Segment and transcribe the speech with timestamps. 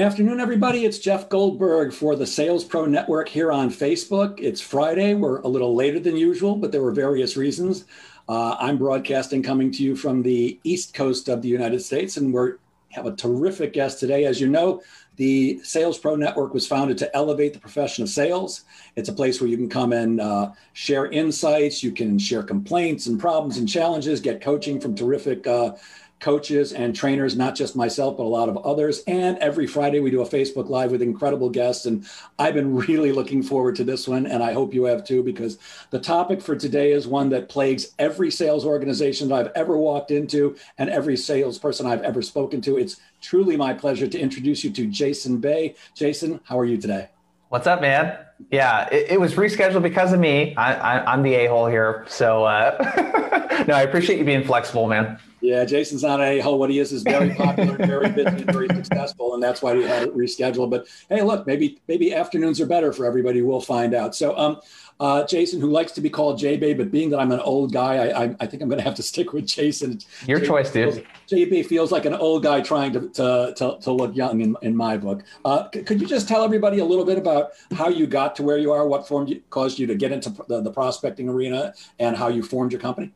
[0.00, 0.86] afternoon, everybody.
[0.86, 4.40] It's Jeff Goldberg for the Sales Pro Network here on Facebook.
[4.40, 5.12] It's Friday.
[5.12, 7.84] We're a little later than usual, but there were various reasons.
[8.26, 12.32] Uh, I'm broadcasting coming to you from the east coast of the United States, and
[12.32, 12.52] we
[12.92, 14.24] have a terrific guest today.
[14.24, 14.82] As you know,
[15.16, 18.64] the Sales Pro Network was founded to elevate the profession of sales.
[18.96, 23.06] It's a place where you can come and uh, share insights, you can share complaints
[23.06, 25.72] and problems and challenges, get coaching from terrific uh,
[26.20, 29.02] coaches and trainers, not just myself, but a lot of others.
[29.06, 31.86] And every Friday we do a Facebook Live with incredible guests.
[31.86, 32.06] And
[32.38, 34.26] I've been really looking forward to this one.
[34.26, 35.58] And I hope you have too, because
[35.90, 40.10] the topic for today is one that plagues every sales organization that I've ever walked
[40.10, 42.76] into and every salesperson I've ever spoken to.
[42.76, 45.74] It's truly my pleasure to introduce you to Jason Bay.
[45.94, 47.08] Jason, how are you today?
[47.48, 48.16] What's up, man?
[48.50, 50.54] Yeah, it, it was rescheduled because of me.
[50.56, 52.04] I, am the a hole here.
[52.08, 55.18] So, uh, no, I appreciate you being flexible, man.
[55.40, 56.58] Yeah, Jason's not a hole.
[56.58, 60.02] What he is is very popular, very busy, very successful, and that's why we had
[60.02, 60.70] it rescheduled.
[60.70, 63.42] But hey, look, maybe maybe afternoons are better for everybody.
[63.42, 64.14] We'll find out.
[64.14, 64.60] So, um,
[65.00, 68.08] uh, Jason, who likes to be called J-Bay, but being that I'm an old guy,
[68.08, 69.98] I, I, I think I'm going to have to stick with Jason.
[70.26, 71.06] Your choice, dude.
[71.26, 74.76] J-Bay feels like an old guy trying to, to, to, to look young in, in
[74.76, 75.22] my book.
[75.42, 78.42] Uh, c- could you just tell everybody a little bit about how you got to
[78.42, 81.72] where you are, what formed you, caused you to get into the, the prospecting arena,
[81.98, 83.10] and how you formed your company?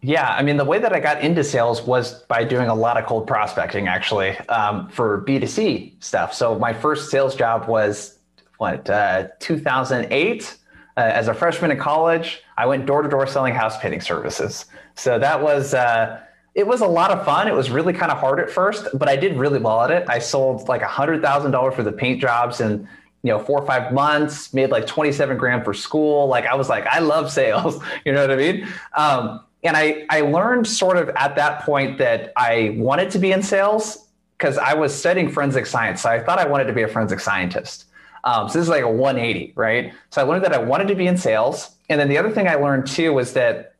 [0.00, 2.96] Yeah, I mean, the way that I got into sales was by doing a lot
[2.96, 6.32] of cold prospecting, actually, um, for B2C stuff.
[6.32, 8.16] So my first sales job was
[8.58, 10.56] what, uh, 2008?
[10.96, 14.66] Uh, as a freshman in college, I went door to door selling house painting services.
[14.94, 16.20] So that was, uh,
[16.54, 17.46] it was a lot of fun.
[17.46, 20.04] It was really kind of hard at first, but I did really well at it.
[20.08, 22.86] I sold like a $100,000 for the paint jobs and
[23.22, 26.28] you know, four or five months, made like 27 grand for school.
[26.28, 27.82] Like I was like, I love sales.
[28.04, 28.68] You know what I mean?
[28.96, 33.32] Um, and I, I learned sort of at that point that I wanted to be
[33.32, 36.02] in sales because I was studying forensic science.
[36.02, 37.86] So I thought I wanted to be a forensic scientist.
[38.24, 39.92] Um, so this is like a 180, right?
[40.10, 41.76] So I learned that I wanted to be in sales.
[41.88, 43.74] And then the other thing I learned too was that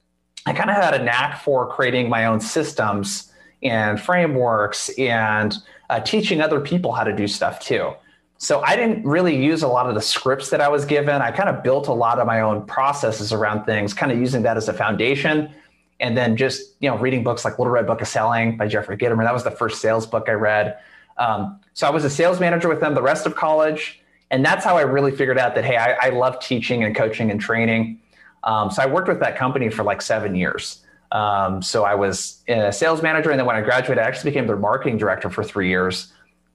[0.47, 3.33] I kind of had a knack for creating my own systems
[3.63, 5.57] and frameworks and
[5.91, 7.93] uh, teaching other people how to do stuff too.
[8.39, 11.21] So I didn't really use a lot of the scripts that I was given.
[11.21, 14.43] I kind of built a lot of my own processes around things, kind of using
[14.43, 15.53] that as a foundation
[16.01, 18.97] and then just you know reading books like Little Red Book of Selling by Jeffrey
[18.97, 19.25] Gitomer.
[19.25, 20.79] That was the first sales book I read.
[21.17, 24.01] Um, so I was a sales manager with them the rest of college,
[24.31, 27.31] and that's how I really figured out that hey, I, I love teaching and coaching
[27.31, 28.01] and training.
[28.45, 30.85] Um, so I worked with that company for like seven years.
[31.11, 34.47] Um, so I was a sales manager, and then when I graduated, I actually became
[34.47, 36.13] their marketing director for three years,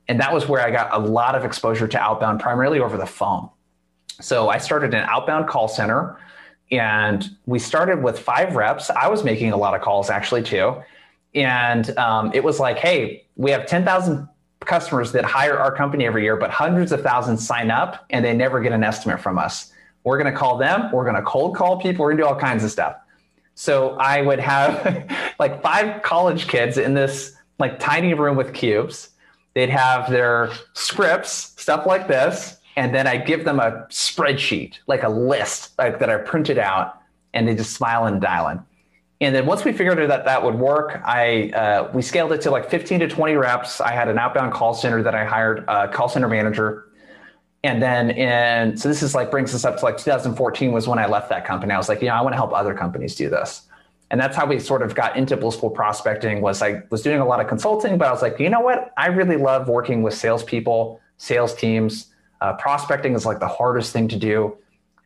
[0.08, 3.06] and that was where I got a lot of exposure to outbound, primarily over the
[3.06, 3.50] phone.
[4.22, 6.18] So I started an outbound call center
[6.73, 8.89] and we started with five reps.
[8.89, 10.81] I was making a lot of calls actually too.
[11.35, 14.28] And um, it was like, hey, we have 10,000
[14.61, 18.34] customers that hire our company every year, but hundreds of thousands sign up and they
[18.34, 19.72] never get an estimate from us.
[20.03, 20.91] We're going to call them.
[20.91, 22.03] We're going to cold call people.
[22.03, 22.95] We're going to do all kinds of stuff.
[23.53, 29.09] So I would have like five college kids in this like tiny room with cubes.
[29.53, 35.03] They'd have their scripts, stuff like this and then I give them a spreadsheet, like
[35.03, 37.00] a list like, that I printed out,
[37.34, 38.61] and they just smile and dial in.
[39.22, 42.41] And then once we figured out that that would work, I uh, we scaled it
[42.41, 43.79] to like 15 to 20 reps.
[43.79, 46.89] I had an outbound call center that I hired a call center manager.
[47.63, 51.00] And then and so this is like brings us up to like 2014 was when
[51.00, 51.72] I left that company.
[51.72, 53.61] I was like, you know, I want to help other companies do this.
[54.11, 57.25] And that's how we sort of got into blissful prospecting was I was doing a
[57.25, 58.94] lot of consulting, but I was like, you know what?
[58.97, 62.12] I really love working with salespeople, sales teams
[62.44, 64.58] uh, prospecting is like the hardest thing to do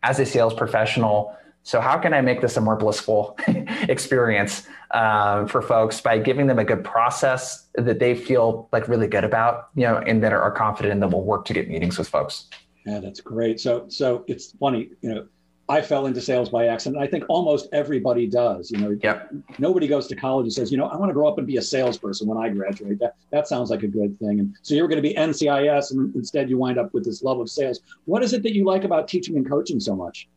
[0.02, 1.38] as a sales professional.
[1.62, 3.38] So, how can I make this a more blissful
[3.88, 9.08] experience um, for folks by giving them a good process that they feel like really
[9.08, 12.00] good about, you know, and that are confident and that will work to get meetings
[12.00, 12.50] with folks?
[12.88, 13.60] Yeah, that's great.
[13.60, 15.28] So, so it's funny, you know,
[15.70, 17.02] I fell into sales by accident.
[17.02, 18.72] I think almost everybody does.
[18.72, 19.30] You know, yep.
[19.60, 21.58] nobody goes to college and says, you know, I want to grow up and be
[21.58, 23.00] a salesperson when I graduate.
[23.00, 24.40] That that sounds like a good thing.
[24.40, 27.40] And so you're going to be NCIS, and instead you wind up with this love
[27.40, 27.82] of sales.
[28.06, 30.30] What is it that you like about teaching and coaching so much?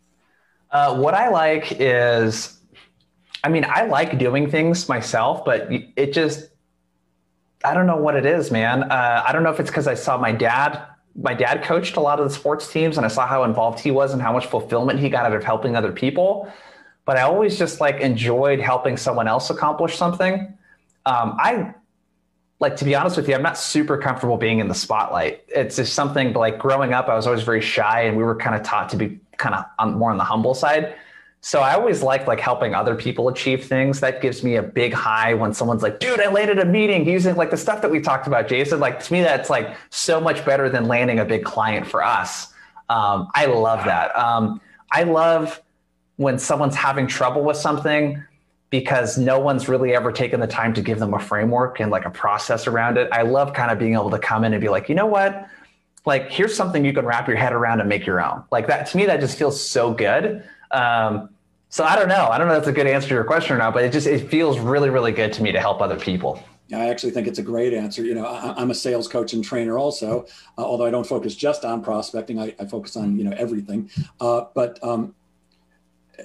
[0.73, 2.61] Uh, what I like is,
[3.45, 6.49] I mean, I like doing things myself, but it just,
[7.65, 8.85] I don't know what it is, man.
[8.85, 12.01] Uh, I don't know if it's because I saw my dad my dad coached a
[12.01, 14.47] lot of the sports teams and I saw how involved he was and how much
[14.47, 16.53] fulfillment he got out of helping other people.
[17.05, 20.57] But I always just like enjoyed helping someone else accomplish something.
[21.07, 21.75] Um, I
[22.61, 25.45] like to be honest with you, I'm not super comfortable being in the spotlight.
[25.49, 28.55] It's just something like growing up, I was always very shy and we were kind
[28.55, 30.95] of taught to be kind of on, more on the humble side.
[31.43, 34.01] So I always like like helping other people achieve things.
[34.01, 37.35] That gives me a big high when someone's like, dude, I landed a meeting using
[37.37, 38.79] like the stuff that we talked about, Jason.
[38.79, 42.53] Like to me, that's like so much better than landing a big client for us.
[42.91, 44.15] Um, I love that.
[44.17, 44.61] Um,
[44.93, 45.63] I love
[46.17, 48.23] when someone's having trouble with something
[48.69, 52.05] because no one's really ever taken the time to give them a framework and like
[52.05, 53.09] a process around it.
[53.13, 55.49] I love kind of being able to come in and be like, you know what?
[56.07, 58.45] Like, here's something you can wrap your head around and make your own.
[58.51, 60.45] Like that to me, that just feels so good.
[60.71, 61.31] Um,
[61.69, 62.29] so I don't know.
[62.29, 63.93] I don't know if that's a good answer to your question or not, but it
[63.93, 66.43] just it feels really, really good to me to help other people.
[66.73, 68.05] I actually think it's a great answer.
[68.05, 70.27] You know, I, am a sales coach and trainer also,
[70.57, 72.39] uh, although I don't focus just on prospecting.
[72.39, 73.91] I, I focus on you know everything.
[74.21, 75.15] Uh, but um,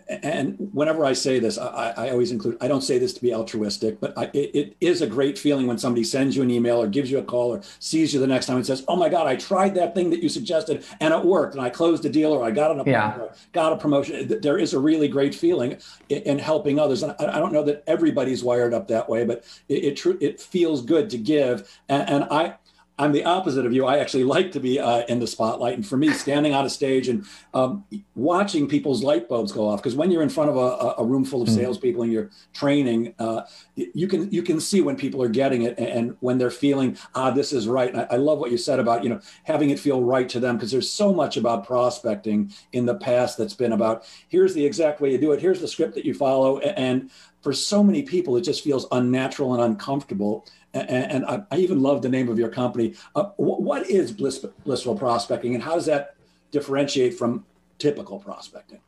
[0.08, 3.34] and whenever I say this, I, I, always include, I don't say this to be
[3.34, 6.82] altruistic, but I, it, it is a great feeling when somebody sends you an email
[6.82, 9.10] or gives you a call or sees you the next time and says, Oh my
[9.10, 11.56] God, I tried that thing that you suggested and it worked.
[11.56, 13.38] And I closed a deal or I got an appointment, yeah.
[13.54, 14.40] got a promotion.
[14.42, 15.78] There is a really great feeling
[16.10, 17.04] in, in helping others.
[17.04, 20.42] And I, I, don't know that everybody's wired up that way, but it, it, it
[20.42, 21.70] feels good to give.
[21.90, 22.56] And, and I,
[22.98, 23.86] I'm the opposite of you.
[23.86, 26.70] I actually like to be uh, in the spotlight, and for me, standing on a
[26.70, 27.84] stage and um,
[28.16, 29.82] watching people's light bulbs go off.
[29.82, 31.56] Because when you're in front of a, a room full of hmm.
[31.56, 33.42] salespeople and you're training, uh,
[33.76, 37.32] you can you can see when people are getting it and when they're feeling ah
[37.32, 37.90] this is right.
[37.90, 40.40] And I, I love what you said about you know having it feel right to
[40.40, 44.66] them because there's so much about prospecting in the past that's been about here's the
[44.66, 47.12] exact way you do it, here's the script that you follow, and
[47.42, 52.10] for so many people it just feels unnatural and uncomfortable and, I, even love the
[52.10, 52.95] name of your company.
[53.16, 56.16] Uh, what is bliss, blissful prospecting, and how does that
[56.51, 57.45] differentiate from
[57.80, 58.80] typical prospecting?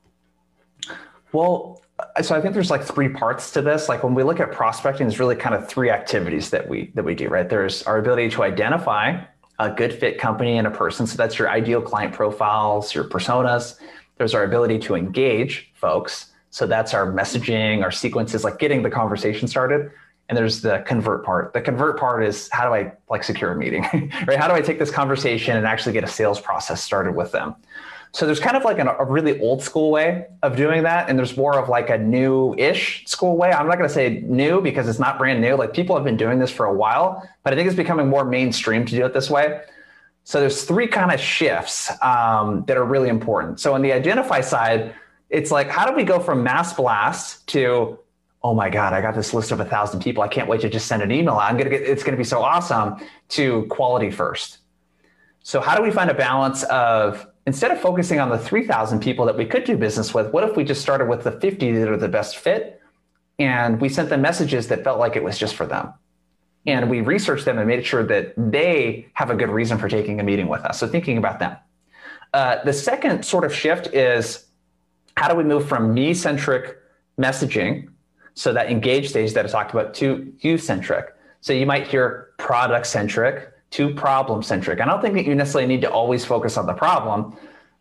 [1.31, 1.81] Well,
[2.21, 3.89] so I think there's like three parts to this.
[3.89, 7.03] Like when we look at prospecting, there's really kind of three activities that we that
[7.03, 7.27] we do.
[7.27, 9.21] Right, there's our ability to identify
[9.59, 11.07] a good fit company and a person.
[11.07, 13.79] So that's your ideal client profiles, your personas.
[14.17, 16.27] There's our ability to engage folks.
[16.49, 19.91] So that's our messaging, our sequences, like getting the conversation started
[20.29, 21.53] and there's the convert part.
[21.53, 23.83] The convert part is how do I like secure a meeting,
[24.27, 24.37] right?
[24.37, 27.55] How do I take this conversation and actually get a sales process started with them?
[28.11, 31.19] So there's kind of like an, a really old school way of doing that, and
[31.19, 33.51] there's more of like a new-ish school way.
[33.51, 35.55] I'm not going to say new because it's not brand new.
[35.55, 38.25] Like people have been doing this for a while, but I think it's becoming more
[38.25, 39.61] mainstream to do it this way.
[40.23, 43.59] So there's three kind of shifts um, that are really important.
[43.59, 44.93] So on the identify side,
[45.29, 47.99] it's like how do we go from mass blast to
[48.47, 50.23] oh my god i got this list of a thousand people.
[50.23, 51.35] I can't wait to just send an email.
[51.35, 52.95] I'm gonna get it's gonna be so awesome
[53.29, 54.59] to quality first.
[55.43, 59.25] So how do we find a balance of instead of focusing on the 3000 people
[59.25, 61.89] that we could do business with what if we just started with the 50 that
[61.89, 62.81] are the best fit?
[63.37, 65.93] And we sent them messages that felt like it was just for them.
[66.65, 70.19] And we researched them and made sure that they have a good reason for taking
[70.19, 70.79] a meeting with us.
[70.79, 71.55] So thinking about them.
[72.33, 74.47] Uh, the second sort of shift is
[75.15, 76.77] how do we move from me centric
[77.19, 77.89] messaging
[78.37, 81.15] so that engage stage that I talked about too you centric.
[81.41, 84.79] So you might hear product centric to problem centric.
[84.79, 87.35] I don't think that you necessarily need to always focus on the problem,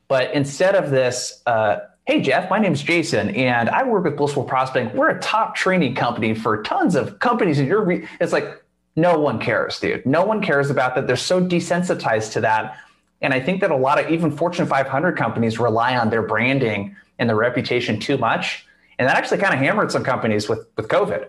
[0.09, 4.17] but instead of this, uh, hey Jeff, my name is Jason, and I work with
[4.17, 4.97] Blissful Prospecting.
[4.97, 7.85] We're a top training company for tons of companies in your.
[7.85, 8.09] Re-.
[8.19, 8.65] It's like
[8.97, 10.07] no one cares, dude.
[10.07, 11.07] No one cares about that.
[11.07, 12.79] They're so desensitized to that,
[13.21, 16.97] and I think that a lot of even Fortune 500 companies rely on their branding
[17.19, 18.66] and their reputation too much
[18.99, 21.29] and that actually kind of hammered some companies with with COVID,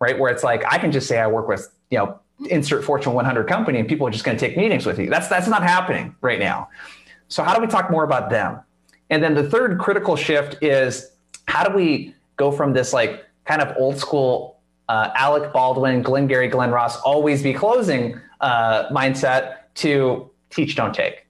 [0.00, 0.18] right?
[0.18, 2.18] Where it's like I can just say I work with, you know,
[2.50, 5.08] insert Fortune 100 company and people are just going to take meetings with you.
[5.08, 6.68] That's that's not happening right now.
[7.28, 8.60] So how do we talk more about them?
[9.10, 11.12] And then the third critical shift is
[11.48, 14.56] how do we go from this like kind of old school
[14.88, 20.94] uh, Alec Baldwin, Glenn Glengarry, Glen Ross, always be closing uh, mindset to teach, don't
[20.94, 21.25] take.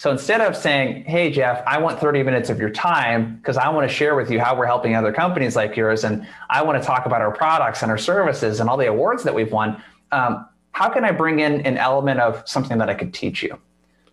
[0.00, 3.68] So instead of saying, hey, Jeff, I want 30 minutes of your time because I
[3.68, 6.82] want to share with you how we're helping other companies like yours, and I want
[6.82, 9.82] to talk about our products and our services and all the awards that we've won,
[10.10, 13.58] um, how can I bring in an element of something that I could teach you?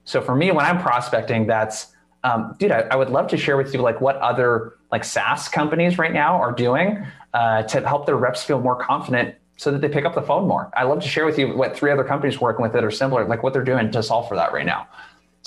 [0.03, 1.93] So for me, when I'm prospecting, that's,
[2.25, 5.47] um, dude, I, I, would love to share with you like what other like SaaS
[5.47, 9.79] companies right now are doing uh, to help their reps feel more confident so that
[9.79, 10.69] they pick up the phone more.
[10.75, 13.25] I love to share with you what three other companies working with it are similar,
[13.25, 14.85] like what they're doing to solve for that right now.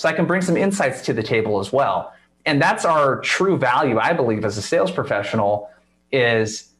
[0.01, 2.11] So I can bring some insights to the table as well.
[2.47, 5.69] And that's our true value, I believe, as a sales professional
[6.11, 6.71] is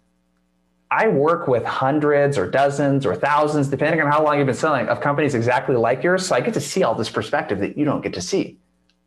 [0.90, 4.88] I work with hundreds or dozens or thousands, depending on how long you've been selling,
[4.88, 6.26] of companies exactly like yours.
[6.26, 8.58] So I get to see all this perspective that you don't get to see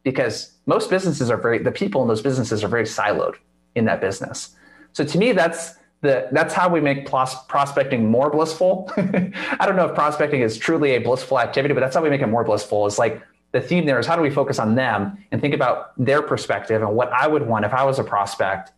[0.04, 3.34] because most businesses are very, the people in those businesses are very siloed
[3.74, 4.54] in that business.
[4.92, 8.92] So to me, that's the, that's how we make pros- prospecting more blissful.
[8.96, 12.22] I don't know if prospecting is truly a blissful activity, but that's how we make
[12.22, 12.86] it more blissful.
[12.86, 13.20] Is like
[13.54, 16.82] the theme there is how do we focus on them and think about their perspective
[16.82, 18.72] and what I would want if I was a prospect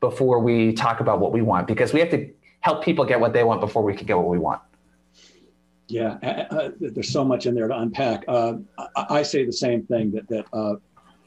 [0.00, 2.28] before we talk about what we want because we have to
[2.58, 4.60] help people get what they want before we can get what we want.
[5.86, 8.24] Yeah, uh, uh there's so much in there to unpack.
[8.26, 8.54] Uh,
[8.96, 10.74] I, I, say the same thing that that uh,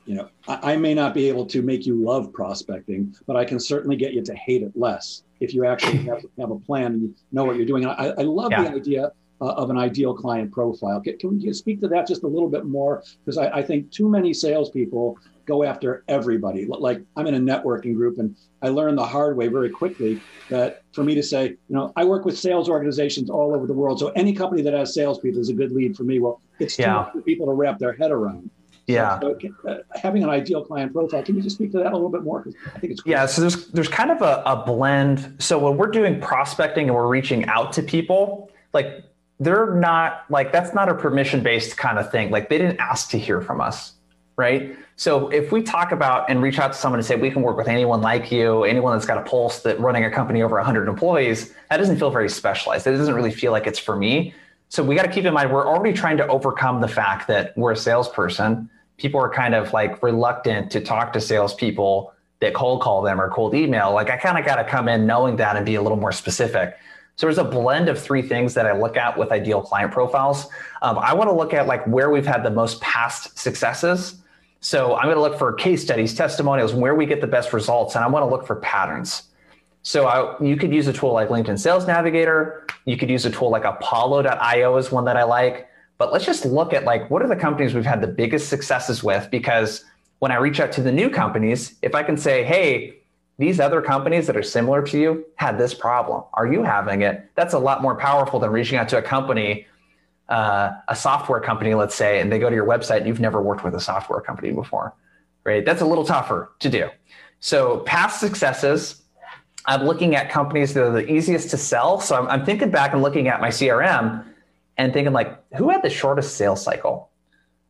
[0.05, 3.45] you know I, I, may not be able to make you love prospecting, but I
[3.45, 6.87] can certainly get you to hate it less if you actually have, have a plan
[6.87, 7.85] and you know what you're doing.
[7.85, 8.63] And I, I love yeah.
[8.63, 11.01] the idea uh, of an ideal client profile.
[11.01, 13.03] Can, can you speak to that just a little bit more?
[13.23, 16.65] Because I, I, think too many salespeople go after everybody.
[16.65, 20.83] Like I'm in a networking group, and I learned the hard way very quickly that
[20.93, 23.99] for me to say, you know, I work with sales organizations all over the world,
[23.99, 26.19] so any company that has salespeople is a good lead for me.
[26.19, 27.11] Well, it's too yeah.
[27.11, 28.49] for people to wrap their head around.
[28.89, 29.19] Yeah.
[29.19, 32.09] So, uh, having an ideal client profile, can you just speak to that a little
[32.09, 32.39] bit more?
[32.41, 33.11] Because I think it's cool.
[33.11, 33.27] yeah.
[33.27, 35.35] So there's there's kind of a, a blend.
[35.37, 39.03] So when we're doing prospecting and we're reaching out to people, like
[39.39, 42.29] they're not like that's not a permission based kind of thing.
[42.31, 43.93] Like they didn't ask to hear from us,
[44.37, 44.75] right?
[44.95, 47.55] So if we talk about and reach out to someone and say we can work
[47.55, 50.89] with anyone like you, anyone that's got a pulse that running a company over 100
[50.89, 52.85] employees, that doesn't feel very specialized.
[52.85, 54.33] It doesn't really feel like it's for me.
[54.67, 57.57] So we got to keep in mind we're already trying to overcome the fact that
[57.57, 58.69] we're a salesperson.
[58.97, 63.29] People are kind of like reluctant to talk to salespeople that cold call them or
[63.29, 63.93] cold email.
[63.93, 66.11] Like I kind of got to come in knowing that and be a little more
[66.11, 66.77] specific.
[67.19, 70.47] So there's a blend of three things that I look at with ideal client profiles.
[70.81, 74.21] Um, I want to look at like where we've had the most past successes.
[74.61, 77.95] So I'm going to look for case studies, testimonials, where we get the best results,
[77.95, 79.23] and I want to look for patterns.
[79.83, 82.65] So I, you could use a tool like LinkedIn Sales Navigator.
[82.85, 85.67] You could use a tool like Apollo.io is one that I like.
[85.97, 89.03] But let's just look at like what are the companies we've had the biggest successes
[89.03, 89.29] with?
[89.29, 89.83] Because
[90.19, 92.98] when I reach out to the new companies, if I can say, hey,
[93.39, 96.23] these other companies that are similar to you had this problem.
[96.33, 97.31] Are you having it?
[97.35, 99.65] That's a lot more powerful than reaching out to a company,
[100.27, 103.41] uh, a software company, let's say, and they go to your website and you've never
[103.41, 104.93] worked with a software company before,
[105.45, 105.65] right?
[105.65, 106.89] That's a little tougher to do.
[107.39, 109.03] So, past successes,
[109.65, 112.01] I'm looking at companies that are the easiest to sell.
[112.01, 114.25] So, I'm, I'm thinking back and looking at my CRM
[114.77, 117.09] and thinking, like, who had the shortest sales cycle?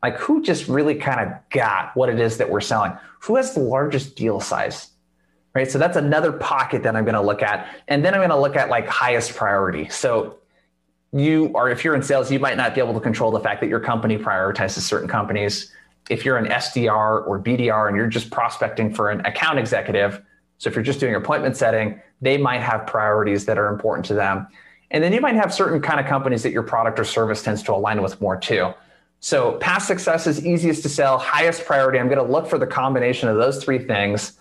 [0.01, 2.93] Like, who just really kind of got what it is that we're selling?
[3.19, 4.88] Who has the largest deal size?
[5.53, 5.69] Right?
[5.69, 7.67] So that's another pocket that I'm going to look at.
[7.87, 9.89] And then I'm going to look at like highest priority.
[9.89, 10.37] So
[11.11, 13.61] you are, if you're in sales, you might not be able to control the fact
[13.61, 15.71] that your company prioritizes certain companies.
[16.09, 20.21] If you're an SDR or BDR and you're just prospecting for an account executive,
[20.59, 24.13] so if you're just doing appointment setting, they might have priorities that are important to
[24.13, 24.47] them.
[24.91, 27.63] And then you might have certain kind of companies that your product or service tends
[27.63, 28.73] to align with more too.
[29.19, 31.99] So past success is easiest to sell, highest priority.
[31.99, 34.33] I'm going to look for the combination of those three things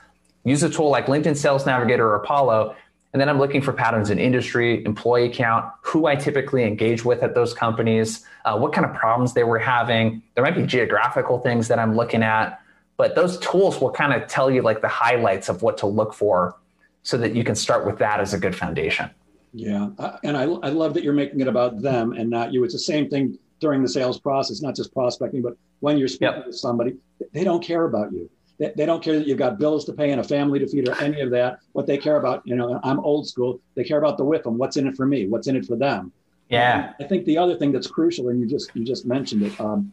[0.45, 2.75] use a tool like LinkedIn Sales Navigator or Apollo.
[3.13, 7.23] And then I'm looking for patterns in industry, employee count, who I typically engage with
[7.23, 10.23] at those companies, uh, what kind of problems they were having.
[10.35, 12.61] There might be geographical things that I'm looking at,
[12.97, 16.13] but those tools will kind of tell you like the highlights of what to look
[16.13, 16.57] for
[17.03, 19.09] so that you can start with that as a good foundation.
[19.55, 19.89] Yeah.
[19.99, 22.65] Uh, and I, I love that you're making it about them and not you.
[22.65, 26.35] It's the same thing during the sales process, not just prospecting, but when you're speaking
[26.37, 26.45] yep.
[26.45, 26.97] to somebody,
[27.33, 28.29] they don't care about you.
[28.59, 30.89] They, they don't care that you've got bills to pay and a family to feed
[30.89, 31.61] or any of that.
[31.73, 33.61] What they care about, you know, I'm old school.
[33.75, 34.59] They care about the them.
[34.59, 35.27] What's in it for me?
[35.27, 36.13] What's in it for them?
[36.49, 36.93] Yeah.
[36.99, 39.61] And I think the other thing that's crucial, and you just you just mentioned it,
[39.61, 39.93] um,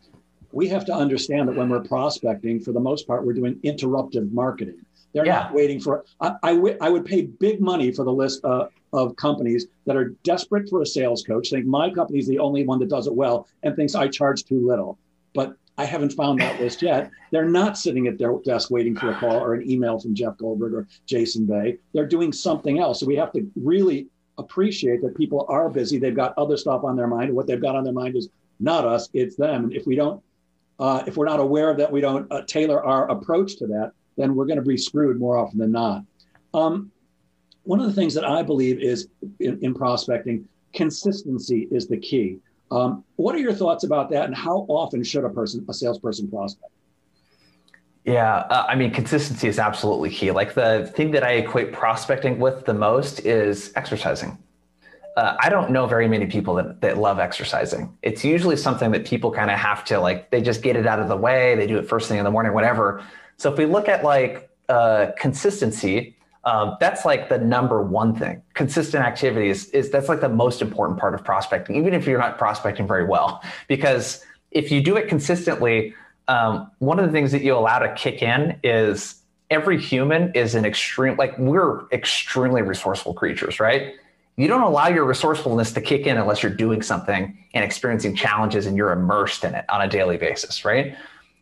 [0.52, 4.32] we have to understand that when we're prospecting, for the most part, we're doing interruptive
[4.32, 4.86] marketing.
[5.14, 5.44] They're yeah.
[5.44, 6.06] not waiting for.
[6.20, 9.96] I, I, w- I would pay big money for the list uh, of companies that
[9.96, 13.08] are desperate for a sales coach, think my company is the only one that does
[13.08, 14.98] it well, and thinks I charge too little.
[15.34, 17.12] But I haven't found that list yet.
[17.32, 20.38] They're not sitting at their desk waiting for a call or an email from Jeff
[20.38, 21.78] Goldberg or Jason Bay.
[21.94, 23.00] They're doing something else.
[23.00, 25.98] So we have to really appreciate that people are busy.
[25.98, 27.34] They've got other stuff on their mind.
[27.34, 28.30] What they've got on their mind is
[28.60, 29.66] not us, it's them.
[29.66, 30.24] And if we don't,
[30.80, 33.92] uh, if we're not aware of that, we don't uh, tailor our approach to that,
[34.18, 36.04] then we're going to be screwed more often than not.
[36.54, 36.92] Um,
[37.64, 39.08] one of the things that I believe is
[39.40, 42.40] in, in prospecting, consistency is the key.
[42.72, 46.30] Um, what are your thoughts about that, and how often should a person, a salesperson,
[46.30, 46.72] prospect?
[48.06, 50.32] Yeah, uh, I mean, consistency is absolutely key.
[50.32, 54.38] Like the thing that I equate prospecting with the most is exercising.
[55.18, 57.98] Uh, I don't know very many people that, that love exercising.
[58.02, 61.00] It's usually something that people kind of have to like, they just get it out
[61.00, 61.56] of the way.
[61.56, 63.04] They do it first thing in the morning, whatever.
[63.38, 66.15] So if we look at like uh, consistency,
[66.46, 68.42] um, that's like the number one thing.
[68.54, 72.20] Consistent activity is, is that's like the most important part of prospecting, even if you're
[72.20, 73.44] not prospecting very well.
[73.68, 75.94] Because if you do it consistently,
[76.28, 79.16] um, one of the things that you allow to kick in is
[79.50, 83.94] every human is an extreme, like we're extremely resourceful creatures, right?
[84.38, 88.66] You don't allow your resourcefulness to kick in unless you're doing something and experiencing challenges
[88.66, 90.96] and you're immersed in it on a daily basis, right?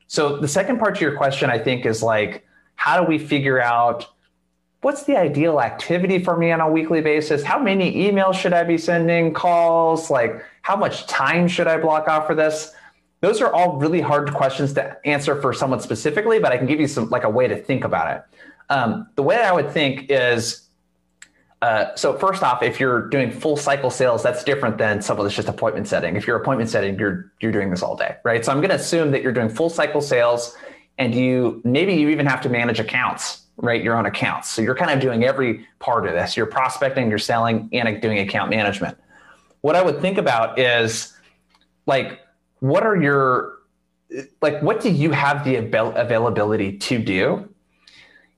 [0.08, 2.46] So the second part to your question, I think, is like,
[2.76, 4.13] how do we figure out
[4.84, 7.44] what's the ideal activity for me on a weekly basis?
[7.44, 9.34] How many emails should I be sending?
[9.34, 10.10] Calls?
[10.10, 12.74] Like, how much time should I block off for this?
[13.22, 16.80] Those are all really hard questions to answer for someone specifically, but I can give
[16.80, 18.24] you some like a way to think about it.
[18.70, 20.64] Um, the way I would think is
[21.64, 25.34] uh, so first off, if you're doing full cycle sales, that's different than someone that's
[25.34, 26.18] just appointment setting.
[26.18, 28.44] If you're appointment setting, you're you're doing this all day, right?
[28.44, 30.58] So I'm going to assume that you're doing full cycle sales,
[30.98, 33.84] and you maybe you even have to manage accounts, right?
[33.84, 34.50] Your own accounts.
[34.50, 36.36] So you're kind of doing every part of this.
[36.36, 38.98] You're prospecting, you're selling, and doing account management.
[39.62, 41.14] What I would think about is
[41.86, 42.20] like,
[42.60, 43.54] what are your
[44.42, 47.50] like what do you have the availability to do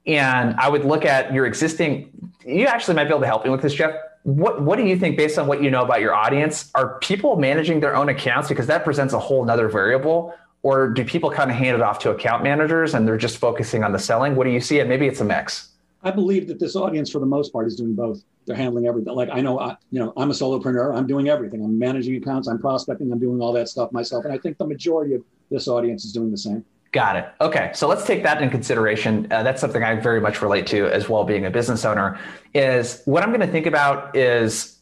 [0.07, 3.49] and I would look at your existing, you actually might be able to help me
[3.49, 3.95] with this, Jeff.
[4.23, 6.71] What, what do you think based on what you know about your audience?
[6.75, 8.47] Are people managing their own accounts?
[8.47, 10.33] Because that presents a whole nother variable.
[10.65, 13.83] Or do people kind of hand it off to account managers and they're just focusing
[13.83, 14.35] on the selling?
[14.35, 14.79] What do you see?
[14.79, 15.69] And maybe it's a mix.
[16.01, 18.23] I believe that this audience, for the most part, is doing both.
[18.47, 19.13] They're handling everything.
[19.13, 20.97] Like I know, I, you know, I'm a solopreneur.
[20.97, 21.63] I'm doing everything.
[21.63, 22.47] I'm managing accounts.
[22.47, 23.11] I'm prospecting.
[23.11, 24.25] I'm doing all that stuff myself.
[24.25, 26.65] And I think the majority of this audience is doing the same.
[26.91, 27.27] Got it.
[27.41, 29.27] Okay, so let's take that in consideration.
[29.29, 32.19] Uh, that's something I very much relate to as well, being a business owner.
[32.55, 34.79] Is what I'm going to think about is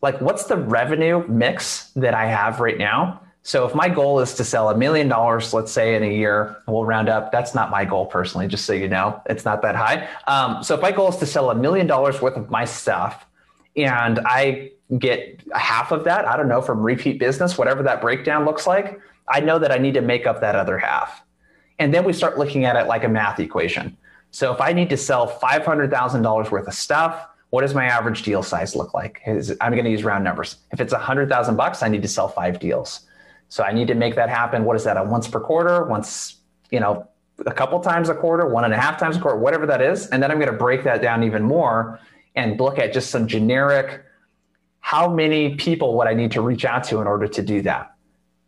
[0.00, 3.20] like what's the revenue mix that I have right now.
[3.48, 6.58] So if my goal is to sell a million dollars, let's say in a year,
[6.66, 7.32] we'll round up.
[7.32, 10.06] That's not my goal personally, just so you know, it's not that high.
[10.26, 13.24] Um, so if my goal is to sell a million dollars worth of my stuff,
[13.74, 18.44] and I get half of that, I don't know, from repeat business, whatever that breakdown
[18.44, 21.22] looks like, I know that I need to make up that other half.
[21.78, 23.96] And then we start looking at it like a math equation.
[24.30, 28.42] So if I need to sell $500,000 worth of stuff, what does my average deal
[28.42, 29.22] size look like?
[29.26, 30.56] Is, I'm going to use round numbers.
[30.70, 33.06] If it's 100,000 bucks, I need to sell five deals.
[33.48, 34.64] So I need to make that happen.
[34.64, 34.96] What is that?
[34.96, 36.36] A once per quarter, once,
[36.70, 37.08] you know,
[37.46, 40.06] a couple times a quarter, one and a half times a quarter, whatever that is.
[40.08, 42.00] And then I'm going to break that down even more
[42.34, 44.02] and look at just some generic,
[44.80, 47.94] how many people would I need to reach out to in order to do that?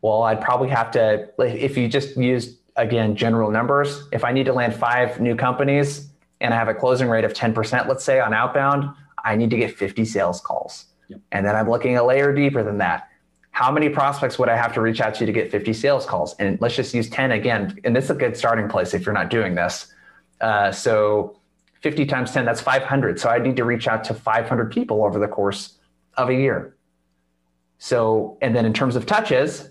[0.02, 4.08] Well, I'd probably have to, if you just use again, general numbers.
[4.12, 6.08] If I need to land five new companies
[6.40, 8.90] and I have a closing rate of 10%, let's say on outbound,
[9.22, 10.86] I need to get 50 sales calls.
[11.08, 11.20] Yep.
[11.32, 13.09] And then I'm looking a layer deeper than that.
[13.50, 16.34] How many prospects would I have to reach out to to get 50 sales calls?
[16.38, 17.78] And let's just use 10 again.
[17.84, 19.92] And this is a good starting place if you're not doing this.
[20.40, 21.36] Uh, so
[21.80, 23.18] 50 times 10, that's 500.
[23.18, 25.78] So I need to reach out to 500 people over the course
[26.16, 26.76] of a year.
[27.78, 29.70] So, and then in terms of touches,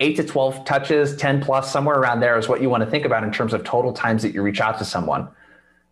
[0.00, 3.04] eight to 12 touches, 10 plus, somewhere around there is what you want to think
[3.04, 5.28] about in terms of total times that you reach out to someone.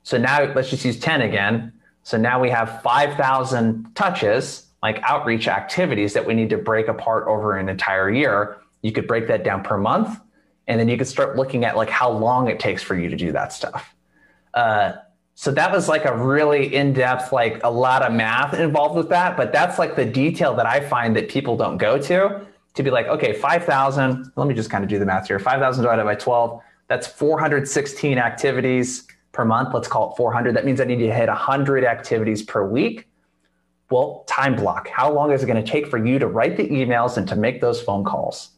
[0.04, 1.72] So now let's just use 10 again.
[2.04, 7.26] So now we have 5,000 touches, like outreach activities that we need to break apart
[7.28, 8.58] over an entire year.
[8.82, 10.18] You could break that down per month,
[10.66, 13.16] and then you could start looking at like how long it takes for you to
[13.16, 13.94] do that stuff.
[14.54, 14.92] Uh,
[15.34, 19.36] so that was like a really in-depth, like a lot of math involved with that.
[19.36, 22.90] But that's like the detail that I find that people don't go to to be
[22.90, 25.38] like, okay, 5,000, let me just kind of do the math here.
[25.38, 29.72] 5,000 divided by 12, that's 416 activities per month.
[29.72, 30.54] Let's call it 400.
[30.54, 33.08] That means I need to hit 100 activities per week.
[33.92, 34.88] Well, time block.
[34.88, 37.36] How long is it going to take for you to write the emails and to
[37.36, 38.50] make those phone calls?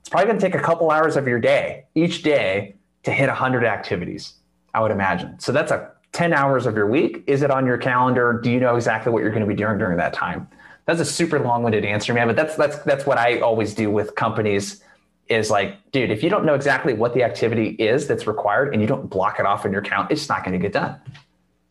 [0.00, 3.26] It's probably going to take a couple hours of your day, each day, to hit
[3.26, 4.34] 100 activities,
[4.74, 5.38] I would imagine.
[5.40, 7.24] So that's a 10 hours of your week.
[7.26, 8.40] Is it on your calendar?
[8.42, 10.48] Do you know exactly what you're going to be doing during that time?
[10.88, 12.26] that's a super long-winded answer, man.
[12.26, 14.82] But that's that's that's what I always do with companies
[15.28, 18.80] is like, dude, if you don't know exactly what the activity is that's required and
[18.80, 20.98] you don't block it off in your account, it's not going to get done.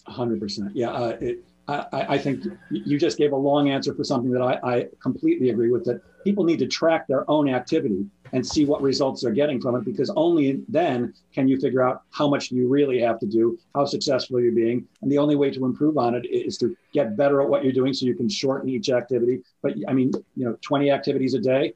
[0.08, 0.70] 100%.
[0.76, 0.91] Yeah.
[0.91, 4.60] Uh, it, I, I, think you just gave a long answer for something that I,
[4.63, 8.82] I completely agree with that people need to track their own activity and see what
[8.82, 12.69] results they're getting from it because only then can you figure out how much you
[12.69, 14.88] really have to do how successful you're being.
[15.01, 17.73] And the only way to improve on it is to get better at what you're
[17.73, 19.41] doing so you can shorten each activity.
[19.62, 21.73] But i mean you know 20 activities a day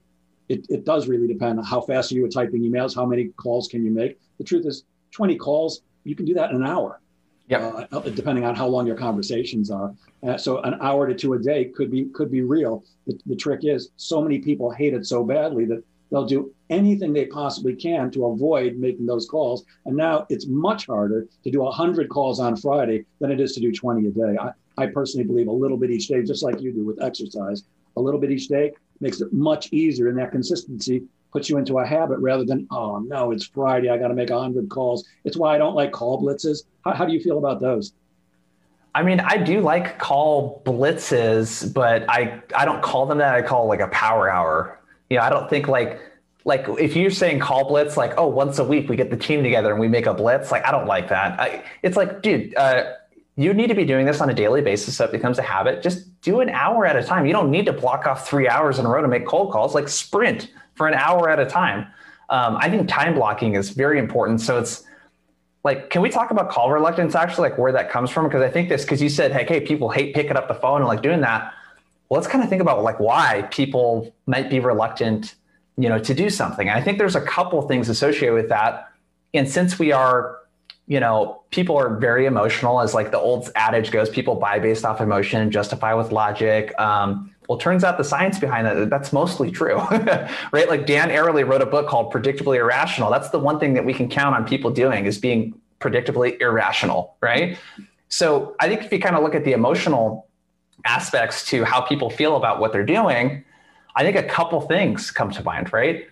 [0.47, 3.29] it, it does really depend on how fast are you at typing emails how many
[3.29, 4.19] calls can you make.
[4.37, 7.01] The truth is 20 calls you can do that in an hour
[7.51, 7.85] yeah.
[7.91, 9.93] Uh, depending on how long your conversations are.
[10.25, 12.83] Uh, so an hour to two a day could be could be real.
[13.07, 17.11] The, the trick is so many people hate it so badly that they'll do anything
[17.11, 19.65] they possibly can to avoid making those calls.
[19.85, 23.59] And now it's much harder to do 100 calls on Friday than it is to
[23.59, 24.37] do 20 a day.
[24.39, 27.63] I, I personally believe a little bit each day, just like you do with exercise,
[27.97, 30.07] a little bit each day makes it much easier.
[30.07, 33.89] And that consistency puts you into a habit rather than, oh no, it's Friday.
[33.89, 35.05] I got to make 100 calls.
[35.23, 36.63] It's why I don't like call blitzes.
[36.83, 37.93] How, how do you feel about those?
[38.93, 43.33] I mean, I do like call blitzes, but I, I don't call them that.
[43.33, 44.79] I call like a power hour.
[45.09, 46.01] You know, I don't think like,
[46.43, 49.43] like if you're saying call blitz, like, oh, once a week we get the team
[49.43, 51.39] together and we make a blitz, like, I don't like that.
[51.39, 52.93] I, it's like, dude, uh,
[53.37, 55.81] you need to be doing this on a daily basis so it becomes a habit.
[55.81, 57.25] Just do an hour at a time.
[57.25, 59.73] You don't need to block off three hours in a row to make cold calls,
[59.73, 60.49] like sprint
[60.81, 61.85] for an hour at a time.
[62.31, 64.41] Um, I think time blocking is very important.
[64.41, 64.83] So it's
[65.63, 68.25] like, can we talk about call reluctance actually, like where that comes from?
[68.25, 70.81] Because I think this, because you said, hey, hey, people hate picking up the phone
[70.81, 71.53] and like doing that.
[72.09, 75.35] Well, let's kind of think about like why people might be reluctant,
[75.77, 76.67] you know, to do something.
[76.67, 78.89] And I think there's a couple things associated with that.
[79.35, 80.39] And since we are
[80.87, 84.83] you know, people are very emotional, as like the old adage goes, people buy based
[84.83, 86.73] off emotion justify with logic.
[86.79, 89.75] Um, well, turns out the science behind that, that's mostly true,
[90.53, 90.69] right?
[90.69, 93.11] Like Dan Ariely wrote a book called Predictably Irrational.
[93.11, 97.17] That's the one thing that we can count on people doing is being predictably irrational,
[97.19, 97.57] right?
[98.07, 100.29] So I think if you kind of look at the emotional
[100.85, 103.43] aspects to how people feel about what they're doing,
[103.97, 106.07] I think a couple things come to mind, right?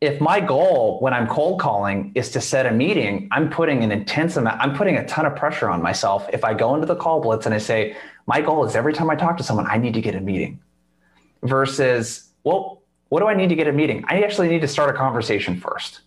[0.00, 3.92] if my goal when I'm cold calling is to set a meeting, I'm putting an
[3.92, 6.26] intense amount, I'm putting a ton of pressure on myself.
[6.32, 9.10] If I go into the call blitz and I say, my goal is every time
[9.10, 10.58] I talk to someone, I need to get a meeting
[11.42, 14.04] versus, well, what do I need to get a meeting?
[14.08, 16.00] I actually need to start a conversation first.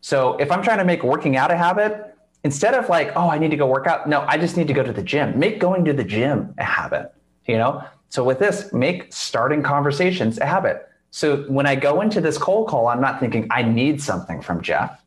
[0.00, 3.38] So if I'm trying to make working out a habit, instead of like, oh, I
[3.38, 5.38] need to go work out, no, I just need to go to the gym.
[5.38, 7.14] Make going to the gym a habit,
[7.46, 7.82] you know?
[8.10, 12.66] So with this, make starting conversations a habit so when I go into this cold
[12.66, 15.00] call, I'm not thinking I need something from Jeff.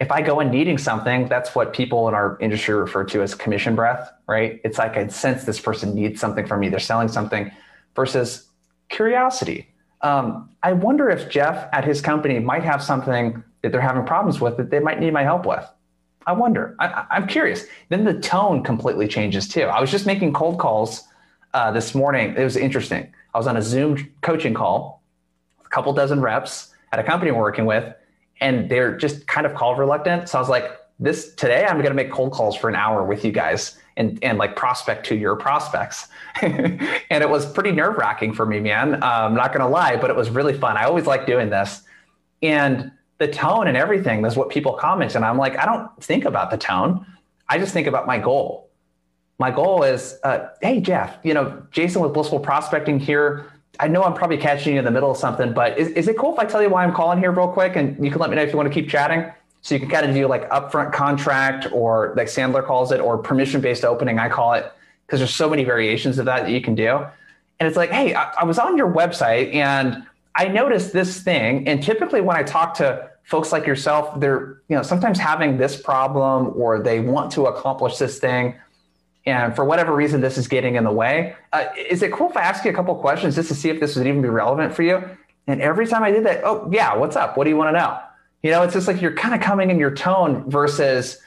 [0.00, 3.32] If I go in needing something, that's what people in our industry refer to as
[3.36, 4.60] commission breath, right?
[4.64, 6.70] It's like I sense this person needs something from me.
[6.70, 7.52] They're selling something
[7.94, 8.48] versus
[8.88, 9.68] curiosity.
[10.02, 14.40] Um, I wonder if Jeff at his company might have something that they're having problems
[14.40, 15.66] with that they might need my help with.
[16.26, 16.76] I wonder.
[16.78, 17.66] I, am curious.
[17.88, 19.62] Then the tone completely changes too.
[19.62, 21.04] I was just making cold calls
[21.54, 22.34] uh, this morning.
[22.36, 23.12] It was interesting.
[23.34, 25.02] I was on a Zoom coaching call,
[25.64, 27.94] a couple dozen reps at a company we're working with,
[28.40, 30.28] and they're just kind of call reluctant.
[30.28, 33.02] So I was like, this today, I'm going to make cold calls for an hour
[33.04, 36.08] with you guys and, and like prospect to your prospects.
[36.42, 39.02] and it was pretty nerve wracking for me, man.
[39.02, 40.76] I'm not going to lie, but it was really fun.
[40.76, 41.82] I always like doing this.
[42.42, 45.14] And the tone and everything is what people comment.
[45.14, 47.06] And I'm like, I don't think about the tone.
[47.48, 48.70] I just think about my goal
[49.40, 53.50] my goal is, uh, hey, Jeff, you know, Jason with Blissful Prospecting here.
[53.80, 56.18] I know I'm probably catching you in the middle of something, but is, is it
[56.18, 58.28] cool if I tell you why I'm calling here real quick and you can let
[58.28, 59.32] me know if you want to keep chatting?
[59.62, 63.18] So you can kind of do like upfront contract or like Sandler calls it or
[63.18, 64.72] permission based opening, I call it,
[65.06, 67.04] because there's so many variations of that that you can do.
[67.58, 71.68] And it's like, hey, I, I was on your website and I noticed this thing.
[71.68, 75.80] And typically when I talk to folks like yourself, they're, you know, sometimes having this
[75.80, 78.54] problem or they want to accomplish this thing
[79.26, 82.36] and for whatever reason this is getting in the way uh, is it cool if
[82.36, 84.74] i ask you a couple questions just to see if this would even be relevant
[84.74, 85.02] for you
[85.46, 87.78] and every time i did that oh yeah what's up what do you want to
[87.78, 87.98] know
[88.42, 91.18] you know it's just like you're kind of coming in your tone versus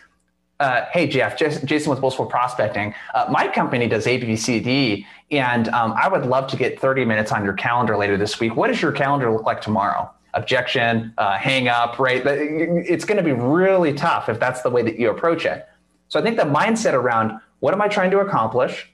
[0.60, 6.08] uh, hey jeff jason with blissful prospecting uh, my company does abcd and um, i
[6.08, 8.92] would love to get 30 minutes on your calendar later this week what does your
[8.92, 14.30] calendar look like tomorrow objection uh, hang up right it's going to be really tough
[14.30, 15.68] if that's the way that you approach it
[16.08, 18.92] so i think the mindset around what am I trying to accomplish?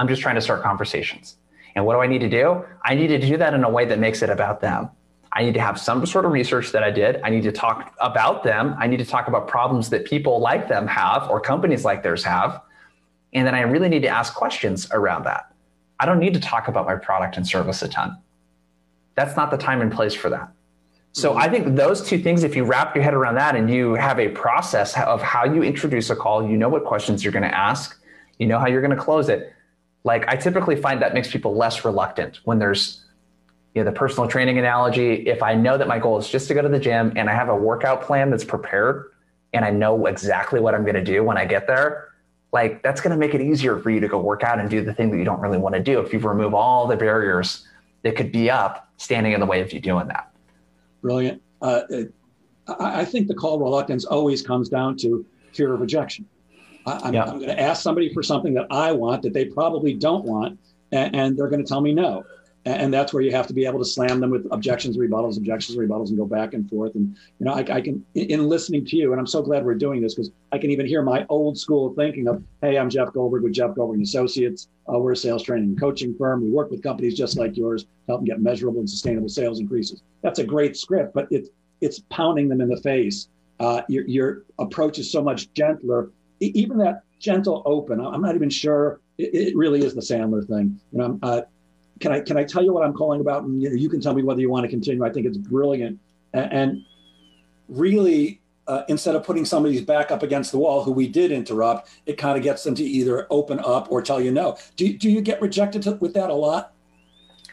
[0.00, 1.36] I'm just trying to start conversations.
[1.76, 2.64] And what do I need to do?
[2.84, 4.90] I need to do that in a way that makes it about them.
[5.34, 7.20] I need to have some sort of research that I did.
[7.24, 8.76] I need to talk about them.
[8.78, 12.22] I need to talk about problems that people like them have or companies like theirs
[12.24, 12.60] have.
[13.32, 15.52] And then I really need to ask questions around that.
[15.98, 18.18] I don't need to talk about my product and service a ton.
[19.14, 20.52] That's not the time and place for that.
[21.12, 21.38] So mm-hmm.
[21.38, 24.18] I think those two things, if you wrap your head around that and you have
[24.18, 27.56] a process of how you introduce a call, you know what questions you're going to
[27.56, 27.98] ask,
[28.38, 29.52] you know how you're going to close it.
[30.04, 33.04] Like I typically find that makes people less reluctant when there's
[33.74, 35.26] you know the personal training analogy.
[35.26, 37.34] If I know that my goal is just to go to the gym and I
[37.34, 39.10] have a workout plan that's prepared
[39.52, 42.08] and I know exactly what I'm going to do when I get there,
[42.52, 44.84] like that's going to make it easier for you to go work out and do
[44.84, 47.66] the thing that you don't really want to do if you remove all the barriers
[48.02, 50.30] that could be up standing in the way of you doing that.
[51.00, 51.40] Brilliant.
[51.60, 52.12] Uh, it,
[52.66, 56.26] I, I, think the call reluctance always comes down to fear of rejection.
[56.86, 57.26] I, am yeah.
[57.26, 60.58] going to ask somebody for something that I want that they probably don't want,
[60.90, 62.24] and, and they're going to tell me no
[62.64, 65.76] and that's where you have to be able to slam them with objections, rebuttals, objections,
[65.76, 66.94] rebuttals, and go back and forth.
[66.94, 69.74] And you know, I, I can in listening to you, and I'm so glad we're
[69.74, 73.12] doing this because I can even hear my old school thinking of, "Hey, I'm Jeff
[73.12, 74.68] Goldberg with Jeff Goldberg and Associates.
[74.92, 76.42] Uh, we're a sales training and coaching firm.
[76.42, 79.58] We work with companies just like yours, to help them get measurable and sustainable sales
[79.58, 83.28] increases." That's a great script, but it's it's pounding them in the face.
[83.58, 86.10] Uh, your your approach is so much gentler.
[86.38, 90.80] Even that gentle open, I'm not even sure it, really is the Sandler thing.
[90.92, 91.42] You know, uh,
[92.00, 94.00] can I can I tell you what I'm calling about, and you, know, you can
[94.00, 95.04] tell me whether you want to continue.
[95.04, 95.98] I think it's brilliant,
[96.32, 96.84] and, and
[97.68, 101.90] really, uh, instead of putting somebody's back up against the wall who we did interrupt,
[102.06, 104.56] it kind of gets them to either open up or tell you no.
[104.76, 106.72] Do, do you get rejected to, with that a lot?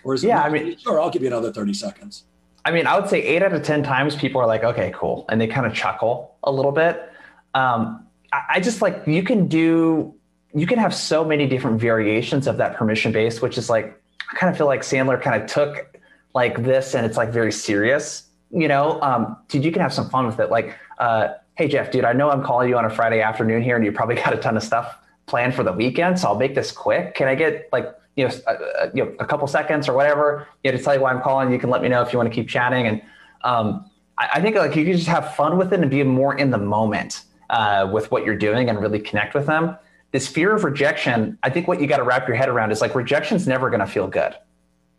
[0.04, 2.23] Or is yeah, I mean, sure, I'll give you another 30 seconds.
[2.65, 5.25] I mean, I would say eight out of 10 times people are like, okay, cool.
[5.30, 7.12] And they kind of chuckle a little bit.
[7.54, 10.13] Um, I, I just like, you can do,
[10.54, 13.98] you can have so many different variations of that permission base, which is like,
[14.32, 16.00] I kind of feel like Sandler kind of took
[16.34, 20.10] like this and it's like very serious, you know, um, dude, you can have some
[20.10, 20.52] fun with it.
[20.52, 23.76] Like, uh, hey Jeff, dude, I know I'm calling you on a Friday afternoon here
[23.76, 26.20] and you probably got a ton of stuff planned for the weekend.
[26.20, 27.15] So I'll make this quick.
[27.15, 29.94] Can I get like you know, a, uh, uh, you know, a couple seconds or
[29.94, 31.52] whatever, you know, to tell you why I'm calling.
[31.52, 32.86] You can let me know if you want to keep chatting.
[32.86, 33.02] And
[33.44, 36.38] um, I, I, think like you can just have fun with it and be more
[36.38, 39.78] in the moment uh, with what you're doing and really connect with them.
[40.12, 42.82] This fear of rejection, I think what you got to wrap your head around is
[42.82, 44.36] like rejection's never going to feel good.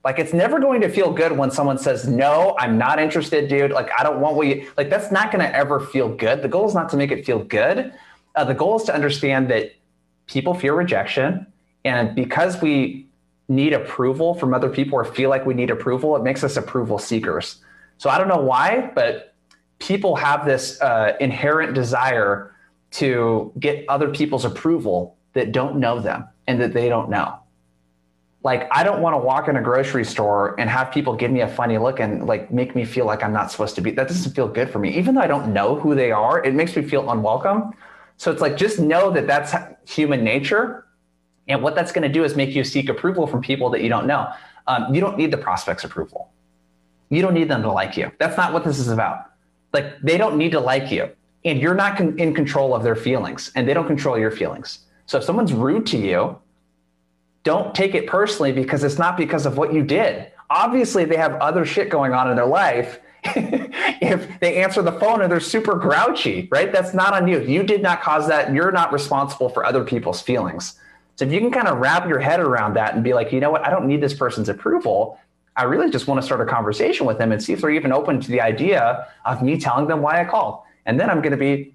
[0.05, 3.71] Like it's never going to feel good when someone says, no, I'm not interested, dude.
[3.71, 4.89] Like, I don't want what you like.
[4.89, 6.43] That's not going to ever feel good.
[6.43, 7.93] The goal is not to make it feel good.
[8.35, 9.73] Uh, the goal is to understand that
[10.27, 11.47] people fear rejection.
[11.85, 13.09] And because we
[13.49, 16.99] need approval from other people or feel like we need approval, it makes us approval
[16.99, 17.57] seekers.
[17.99, 19.35] So I don't know why, but
[19.81, 22.55] people have this uh, inherent desire
[22.93, 27.39] to get other people's approval that don't know them and that they don't know.
[28.43, 31.41] Like I don't want to walk in a grocery store and have people give me
[31.41, 33.91] a funny look and like make me feel like I'm not supposed to be.
[33.91, 34.97] That doesn't feel good for me.
[34.97, 37.75] Even though I don't know who they are, it makes me feel unwelcome.
[38.17, 39.55] So it's like just know that that's
[39.87, 40.87] human nature
[41.51, 43.89] and what that's going to do is make you seek approval from people that you
[43.89, 44.33] don't know.
[44.69, 46.31] Um, you don't need the prospect's approval.
[47.09, 48.13] You don't need them to like you.
[48.19, 49.33] That's not what this is about.
[49.73, 51.11] Like they don't need to like you,
[51.45, 54.81] and you're not con- in control of their feelings, and they don't control your feelings.
[55.07, 56.39] So if someone's rude to you,
[57.43, 60.31] don't take it personally because it's not because of what you did.
[60.51, 63.01] Obviously, they have other shit going on in their life.
[63.25, 66.73] if they answer the phone and they're super grouchy, right?
[66.73, 67.41] That's not on you.
[67.41, 68.53] You did not cause that.
[68.53, 70.79] You're not responsible for other people's feelings.
[71.17, 73.41] So if you can kind of wrap your head around that and be like, you
[73.41, 75.19] know what, I don't need this person's approval.
[75.55, 77.93] I really just want to start a conversation with them and see if they're even
[77.93, 80.63] open to the idea of me telling them why I called.
[80.91, 81.73] And then I'm going to be,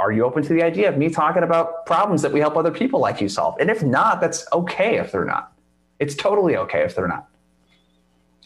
[0.00, 2.72] are you open to the idea of me talking about problems that we help other
[2.72, 3.54] people like you solve?
[3.60, 5.52] And if not, that's okay if they're not.
[6.00, 7.28] It's totally okay if they're not.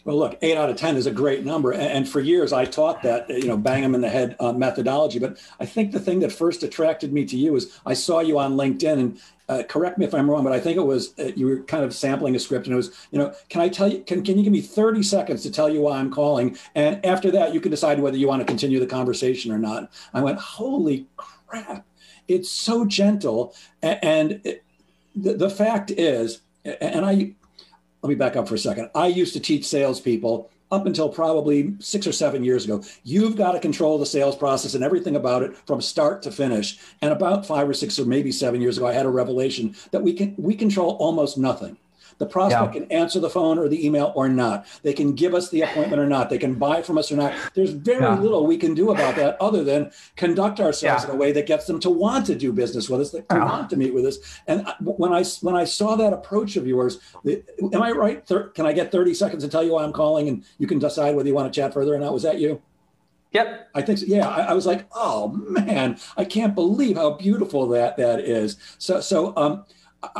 [0.05, 1.73] Well, look, eight out of 10 is a great number.
[1.73, 5.17] And for years, I taught that, you know, bang them in the head uh, methodology.
[5.17, 8.37] But I think the thing that first attracted me to you is I saw you
[8.37, 11.31] on LinkedIn and uh, correct me if I'm wrong, but I think it was uh,
[11.35, 13.91] you were kind of sampling a script, and it was, you know, can I tell
[13.91, 14.01] you?
[14.03, 16.57] Can can you give me 30 seconds to tell you why I'm calling?
[16.75, 19.91] And after that, you can decide whether you want to continue the conversation or not.
[20.13, 21.85] I went, holy crap!
[22.27, 24.63] It's so gentle, and, and it,
[25.15, 27.33] the, the fact is, and I
[28.01, 28.89] let me back up for a second.
[28.95, 32.83] I used to teach salespeople up until probably six or seven years ago.
[33.03, 36.79] You've got to control the sales process and everything about it from start to finish.
[37.01, 40.01] And about five or six or maybe seven years ago, I had a revelation that
[40.01, 41.77] we can we control almost nothing.
[42.23, 42.81] The prospect yeah.
[42.81, 44.65] can answer the phone or the email or not.
[44.81, 46.29] They can give us the appointment or not.
[46.29, 47.33] They can buy from us or not.
[47.53, 48.17] There's very yeah.
[48.17, 51.09] little we can do about that other than conduct ourselves yeah.
[51.09, 53.69] in a way that gets them to want to do business with us, that want
[53.71, 54.19] to meet with us.
[54.47, 58.25] And when I when I saw that approach of yours, am I right?
[58.53, 61.17] Can I get 30 seconds to tell you why I'm calling, and you can decide
[61.17, 62.13] whether you want to chat further or not?
[62.13, 62.61] Was that you?
[63.33, 63.69] Yep.
[63.75, 64.05] I think so.
[64.07, 64.29] Yeah.
[64.29, 68.57] I, I, was like, oh man, I can't believe how beautiful that that is.
[68.77, 69.65] So so um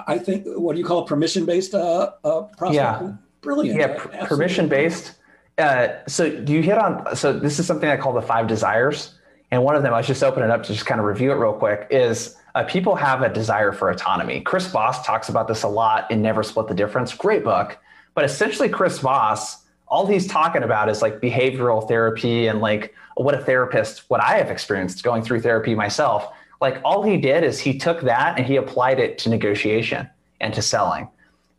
[0.08, 2.76] I think what do you call permission based uh, uh, process?
[2.76, 3.80] Yeah, brilliant.
[3.80, 5.16] Yeah, permission based.
[5.58, 7.16] Uh, so do you hit on?
[7.16, 9.16] So this is something I call the five desires,
[9.52, 11.36] and one of them I was just opening up to just kind of review it
[11.36, 11.88] real quick.
[11.90, 14.42] Is uh, people have a desire for autonomy.
[14.42, 17.14] Chris Voss talks about this a lot in Never Split the Difference.
[17.14, 17.78] Great book,
[18.16, 23.36] but essentially Chris Voss, all he's talking about is like behavioral therapy and like what
[23.36, 27.60] a therapist, what I have experienced going through therapy myself like all he did is
[27.60, 31.10] he took that and he applied it to negotiation and to selling.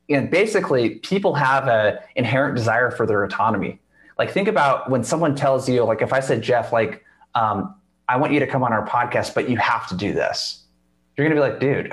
[0.08, 3.80] And basically, people have an inherent desire for their autonomy.
[4.18, 7.74] Like think about when someone tells you, like if I said, Jeff, like um,
[8.08, 10.62] I want you to come on our podcast, but you have to do this.
[11.18, 11.90] You're gonna be like, dude,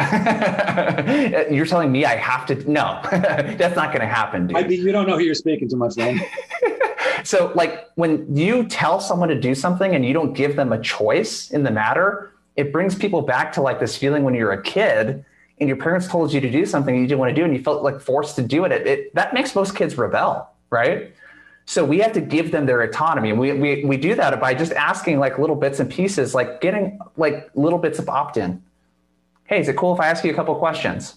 [1.54, 2.56] you're telling me I have to?
[2.72, 4.56] No, that's not gonna happen, dude.
[4.56, 6.22] I mean, you don't know who you're speaking to much, then.
[7.26, 10.82] so, like, when you tell someone to do something and you don't give them a
[10.82, 14.62] choice in the matter, it brings people back to like this feeling when you're a
[14.62, 15.26] kid
[15.60, 17.64] and your parents told you to do something you didn't want to do and you
[17.64, 21.12] felt like forced to do it, it, it that makes most kids rebel, right?
[21.66, 23.32] So we have to give them their autonomy.
[23.32, 26.62] And we, we, we do that by just asking like little bits and pieces, like
[26.62, 28.62] getting like little bits of opt-in.
[29.46, 31.16] Hey, is it cool if I ask you a couple questions?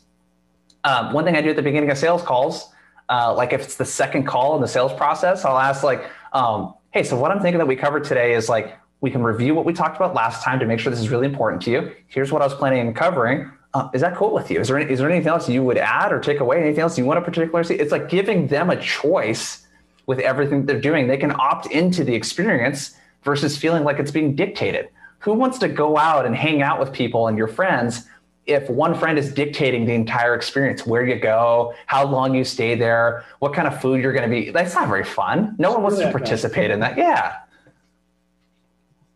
[0.84, 2.70] Um, one thing I do at the beginning of sales calls,
[3.10, 6.74] uh, like if it's the second call in the sales process, I'll ask like, um,
[6.90, 9.66] hey, so what I'm thinking that we covered today is like, We can review what
[9.66, 11.94] we talked about last time to make sure this is really important to you.
[12.06, 13.50] Here's what I was planning on covering.
[13.74, 14.60] Uh, is that cool with you?
[14.60, 16.62] Is there, any, is there anything else you would add or take away?
[16.62, 17.74] Anything else you want to particularly see?
[17.74, 19.66] It's like giving them a choice
[20.06, 21.06] with everything they're doing.
[21.06, 24.88] They can opt into the experience versus feeling like it's being dictated.
[25.18, 28.06] Who wants to go out and hang out with people and your friends
[28.46, 32.74] if one friend is dictating the entire experience, where you go, how long you stay
[32.74, 34.50] there, what kind of food you're going to be?
[34.50, 35.56] That's not very fun.
[35.58, 36.96] No one wants to participate in that.
[36.96, 37.36] Yeah.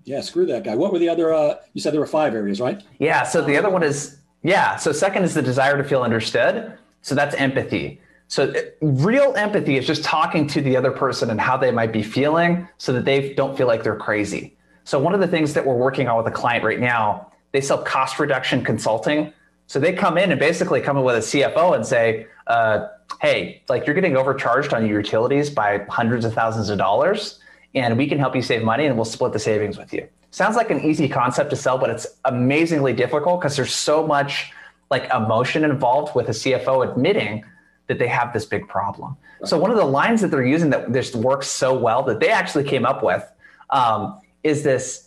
[0.09, 0.75] Yeah, screw that guy.
[0.75, 1.35] What were the other?
[1.35, 2.83] Uh, you said there were five areas, right?
[2.99, 3.25] Yeah.
[3.25, 4.77] So the other one is yeah.
[4.77, 6.73] So second is the desire to feel understood.
[7.03, 8.01] So that's empathy.
[8.29, 12.03] So real empathy is just talking to the other person and how they might be
[12.03, 14.57] feeling so that they don't feel like they're crazy.
[14.85, 17.61] So one of the things that we're working on with a client right now, they
[17.61, 19.33] sell cost reduction consulting.
[19.67, 22.89] So they come in and basically come in with a CFO and say, uh,
[23.21, 27.41] hey, like you're getting overcharged on your utilities by hundreds of thousands of dollars
[27.79, 30.09] and we can help you save money and we'll split the savings with you.
[30.31, 34.53] Sounds like an easy concept to sell, but it's amazingly difficult because there's so much
[34.91, 37.45] like emotion involved with a CFO admitting
[37.87, 39.17] that they have this big problem.
[39.45, 42.29] So one of the lines that they're using that just works so well that they
[42.29, 43.25] actually came up with
[43.71, 45.05] um, is this.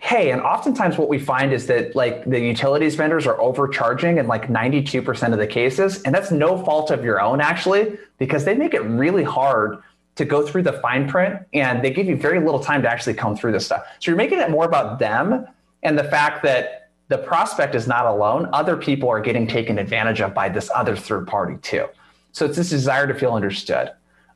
[0.00, 4.28] Hey, and oftentimes what we find is that like the utilities vendors are overcharging in
[4.28, 6.00] like 92% of the cases.
[6.02, 9.78] And that's no fault of your own, actually, because they make it really hard
[10.18, 13.14] to go through the fine print and they give you very little time to actually
[13.14, 13.84] come through this stuff.
[14.00, 15.46] So you're making it more about them
[15.84, 18.48] and the fact that the prospect is not alone.
[18.52, 21.86] Other people are getting taken advantage of by this other third party too.
[22.32, 23.92] So it's this desire to feel understood.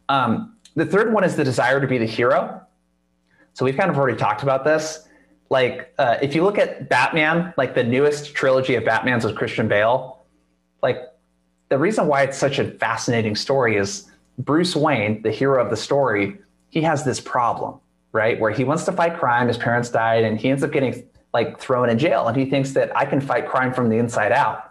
[0.09, 2.61] Um, the third one is the desire to be the hero.
[3.55, 5.09] So we've kind of already talked about this.
[5.51, 9.67] Like uh, if you look at Batman, like the newest trilogy of Batman's with Christian
[9.67, 10.25] Bale,
[10.81, 10.99] like
[11.71, 14.12] the reason why it's such a fascinating story is
[14.45, 16.39] Bruce Wayne, the hero of the story,
[16.71, 17.79] he has this problem,
[18.13, 18.39] right?
[18.41, 19.49] Where he wants to fight crime.
[19.49, 22.29] His parents died, and he ends up getting like thrown in jail.
[22.29, 24.71] And he thinks that I can fight crime from the inside out.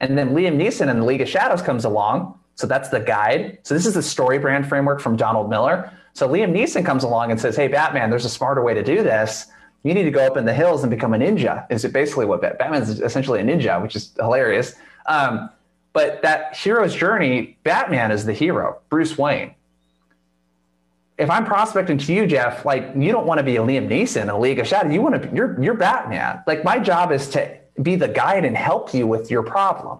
[0.00, 2.38] And then Liam Neeson in the League of Shadows comes along.
[2.56, 3.58] So that's the guide.
[3.62, 5.90] So this is the story brand framework from Donald Miller.
[6.12, 9.02] So Liam Neeson comes along and says, Hey, Batman, there's a smarter way to do
[9.02, 9.46] this.
[9.84, 11.66] You need to go up in the hills and become a ninja.
[11.70, 12.70] Is it basically what Batman?
[12.70, 14.74] Batman's essentially a ninja, which is hilarious.
[15.06, 15.50] Um,
[15.92, 19.54] but that hero's journey, Batman is the hero, Bruce Wayne.
[21.18, 24.32] If I'm prospecting to you, Jeff, like you don't want to be a Liam Neeson
[24.32, 24.92] a League of Shadows.
[24.92, 26.42] You want to, you're, you're Batman.
[26.46, 29.98] Like my job is to be the guide and help you with your problem,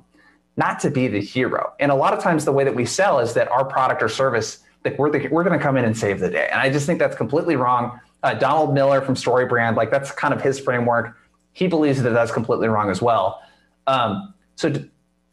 [0.56, 1.72] not to be the hero.
[1.80, 4.08] And a lot of times, the way that we sell is that our product or
[4.08, 6.48] service, like we're the, we're going to come in and save the day.
[6.50, 8.00] And I just think that's completely wrong.
[8.22, 11.16] Uh, Donald Miller from StoryBrand, like that's kind of his framework.
[11.52, 13.42] He believes that that's completely wrong as well.
[13.86, 14.72] Um, so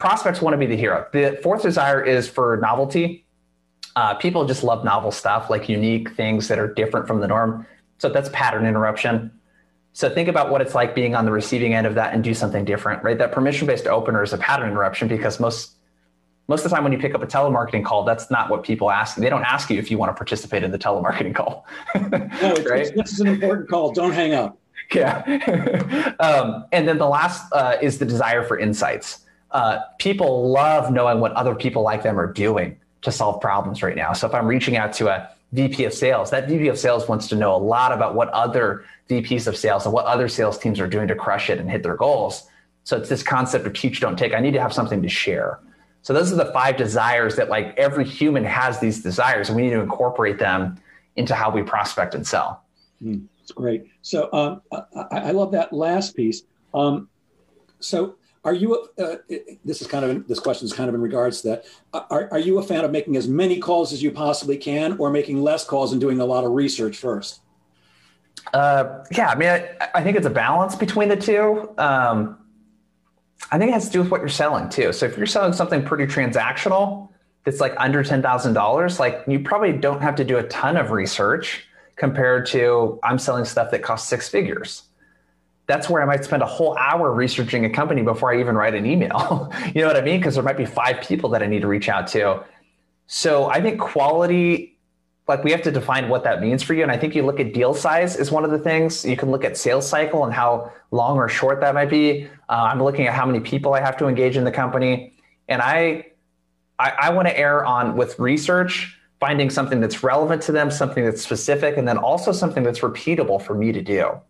[0.00, 1.06] prospects want to be the hero.
[1.12, 3.26] The fourth desire is for novelty.
[3.94, 7.66] Uh, people just love novel stuff, like unique things that are different from the norm.
[7.98, 9.30] So that's pattern interruption.
[9.92, 12.32] So think about what it's like being on the receiving end of that and do
[12.32, 13.18] something different, right?
[13.18, 15.76] That permission-based opener is a pattern interruption because most
[16.48, 18.90] most of the time when you pick up a telemarketing call, that's not what people
[18.90, 19.16] ask.
[19.16, 21.64] They don't ask you if you want to participate in the telemarketing call.
[21.94, 22.80] no, it's, right?
[22.80, 23.92] it's, this is an important call.
[23.92, 24.58] Don't hang up.
[24.92, 25.22] Yeah.
[26.18, 31.20] um, and then the last uh, is the desire for insights uh, people love knowing
[31.20, 34.12] what other people like them are doing to solve problems right now.
[34.12, 37.28] So if I'm reaching out to a VP of sales, that VP of sales wants
[37.28, 40.78] to know a lot about what other VPs of sales and what other sales teams
[40.78, 42.48] are doing to crush it and hit their goals.
[42.84, 44.34] So it's this concept of teach, don't take.
[44.34, 45.60] I need to have something to share.
[46.02, 49.62] So those are the five desires that like every human has these desires and we
[49.62, 50.80] need to incorporate them
[51.16, 52.64] into how we prospect and sell.
[53.02, 53.86] Mm, great.
[54.02, 56.42] So um, I, I, love that last piece.
[56.72, 57.08] Um,
[57.80, 58.88] so are you?
[58.98, 59.16] Uh,
[59.64, 61.64] this is kind of this question is kind of in regards to that.
[61.92, 65.10] Are, are you a fan of making as many calls as you possibly can, or
[65.10, 67.40] making less calls and doing a lot of research first?
[68.54, 71.70] Uh, yeah, I mean, I, I, think it's a balance between the two.
[71.76, 72.38] Um,
[73.52, 74.92] I think it has to do with what you're selling too.
[74.92, 77.10] So if you're selling something pretty transactional,
[77.44, 80.78] that's like under ten thousand dollars, like you probably don't have to do a ton
[80.78, 81.66] of research
[81.96, 84.84] compared to I'm selling stuff that costs six figures
[85.70, 88.74] that's where I might spend a whole hour researching a company before I even write
[88.74, 89.52] an email.
[89.74, 90.18] you know what I mean?
[90.18, 92.44] Because there might be five people that I need to reach out to.
[93.06, 94.78] So I think quality,
[95.28, 96.82] like we have to define what that means for you.
[96.82, 99.04] And I think you look at deal size is one of the things.
[99.04, 102.26] You can look at sales cycle and how long or short that might be.
[102.48, 105.14] Uh, I'm looking at how many people I have to engage in the company.
[105.48, 106.06] And I,
[106.78, 111.04] I, I want to err on with research, finding something that's relevant to them, something
[111.04, 114.20] that's specific, and then also something that's repeatable for me to do.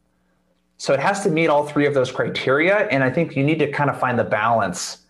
[0.81, 2.89] So it has to meet all three of those criteria.
[2.89, 5.03] And I think you need to kind of find the balance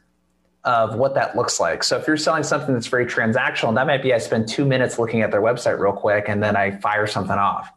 [0.64, 1.84] of what that looks like.
[1.84, 4.98] So if you're selling something that's very transactional, that might be I spend two minutes
[4.98, 7.70] looking at their website real quick and then I fire something off.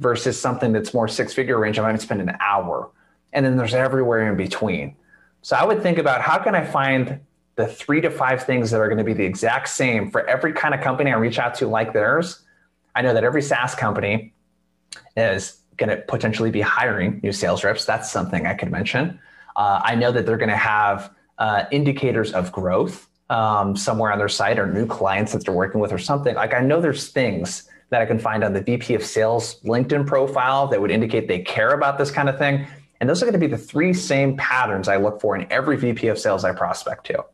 [0.00, 2.90] versus something that's more six figure range, I might spend an hour.
[3.32, 4.96] And then there's everywhere in between.
[5.42, 7.20] So I would think about how can I find
[7.54, 10.52] the three to five things that are going to be the exact same for every
[10.52, 12.40] kind of company I reach out to like theirs.
[12.94, 14.32] I know that every SaaS company
[15.16, 17.84] is going to potentially be hiring new sales reps.
[17.84, 19.18] That's something I could mention.
[19.56, 24.18] Uh, I know that they're going to have uh, indicators of growth um, somewhere on
[24.18, 26.34] their site or new clients that they're working with or something.
[26.36, 30.06] Like I know there's things that I can find on the VP of Sales LinkedIn
[30.06, 32.66] profile that would indicate they care about this kind of thing.
[33.00, 35.76] And those are going to be the three same patterns I look for in every
[35.76, 37.24] VP of Sales I prospect to.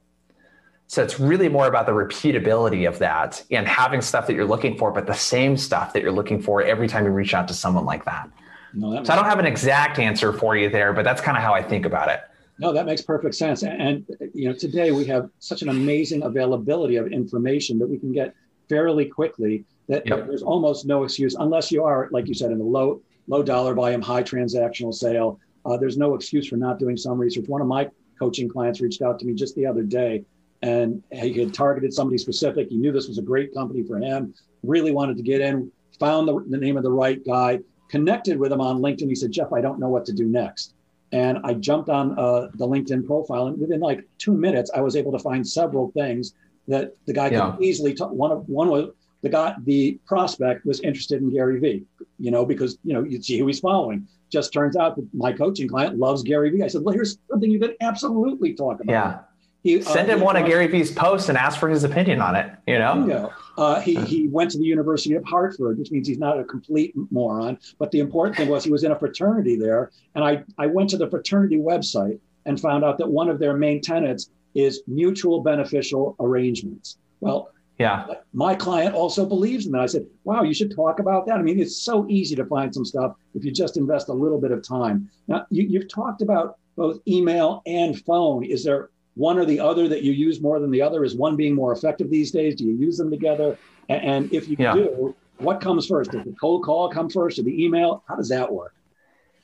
[0.89, 4.79] So it's really more about the repeatability of that and having stuff that you're looking
[4.79, 7.55] for, but the same stuff that you're looking for every time you reach out to
[7.55, 8.31] someone like that.
[8.73, 11.37] No, that so I don't have an exact answer for you there, but that's kind
[11.37, 12.21] of how I think about it.
[12.59, 13.63] No, that makes perfect sense.
[13.63, 18.13] And you know, today we have such an amazing availability of information that we can
[18.13, 18.35] get
[18.69, 20.27] fairly quickly that yep.
[20.27, 23.75] there's almost no excuse unless you are, like you said, in a low low dollar
[23.75, 25.41] volume, high transactional sale.
[25.65, 27.49] Uh, there's no excuse for not doing some research.
[27.49, 30.25] One of my coaching clients reached out to me just the other day
[30.67, 32.69] and he had targeted somebody specific.
[32.69, 36.27] He knew this was a great company for him, really wanted to get in, found
[36.27, 39.09] the, the name of the right guy, connected with him on LinkedIn.
[39.09, 40.75] He said, Jeff, I don't know what to do next.
[41.13, 44.97] And I jumped on uh, the LinkedIn profile, and within like two minutes, I was
[44.97, 46.35] able to find several things
[46.67, 47.53] that the guy yeah.
[47.53, 47.95] could easily.
[47.95, 48.11] talk.
[48.11, 48.91] one of one was
[49.23, 51.85] the guy, the prospect was interested in Gary Vee,
[52.19, 54.09] you know, because you know you see who he's following.
[54.31, 56.65] Just turns out that my coaching client loves Gary Vee.
[56.65, 58.93] I said, well, here's something you could absolutely talk about.
[58.93, 59.19] Yeah.
[59.67, 62.37] He, uh, Send him one of Gary Vee's posts and ask for his opinion on
[62.37, 62.53] it.
[62.69, 66.39] You know, uh, he he went to the University of Hartford, which means he's not
[66.39, 67.59] a complete moron.
[67.81, 70.91] But the important thing was he was in a fraternity there, and I I went
[70.91, 75.41] to the fraternity website and found out that one of their main tenets is mutual
[75.41, 76.99] beneficial arrangements.
[77.19, 77.51] Well,
[77.81, 79.81] yeah, my client also believes in that.
[79.81, 81.39] I said, wow, you should talk about that.
[81.39, 84.41] I mean, it's so easy to find some stuff if you just invest a little
[84.41, 85.11] bit of time.
[85.27, 88.45] Now, you, you've talked about both email and phone.
[88.45, 91.05] Is there one or the other that you use more than the other?
[91.05, 92.55] Is one being more effective these days?
[92.55, 93.59] Do you use them together?
[93.89, 94.75] And if you yeah.
[94.75, 96.13] do, what comes first?
[96.13, 98.03] Does the cold call come first or the email?
[98.07, 98.75] How does that work?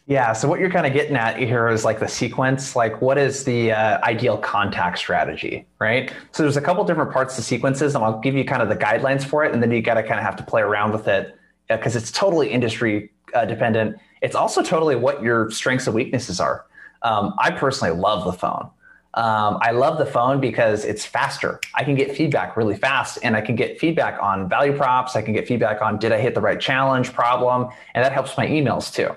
[0.06, 0.32] Yeah.
[0.32, 3.44] So what you're kind of getting at here is like the sequence, like what is
[3.44, 6.12] the uh, ideal contact strategy, right?
[6.32, 8.76] So there's a couple different parts to sequences, and I'll give you kind of the
[8.76, 11.06] guidelines for it, and then you got to kind of have to play around with
[11.06, 11.36] it
[11.68, 13.96] because uh, it's totally industry uh, dependent.
[14.22, 16.66] It's also totally what your strengths and weaknesses are.
[17.02, 18.70] Um, I personally love the phone.
[19.14, 21.60] Um, I love the phone because it's faster.
[21.74, 25.16] I can get feedback really fast and I can get feedback on value props.
[25.16, 27.68] I can get feedback on did I hit the right challenge problem?
[27.94, 29.14] And that helps my emails too.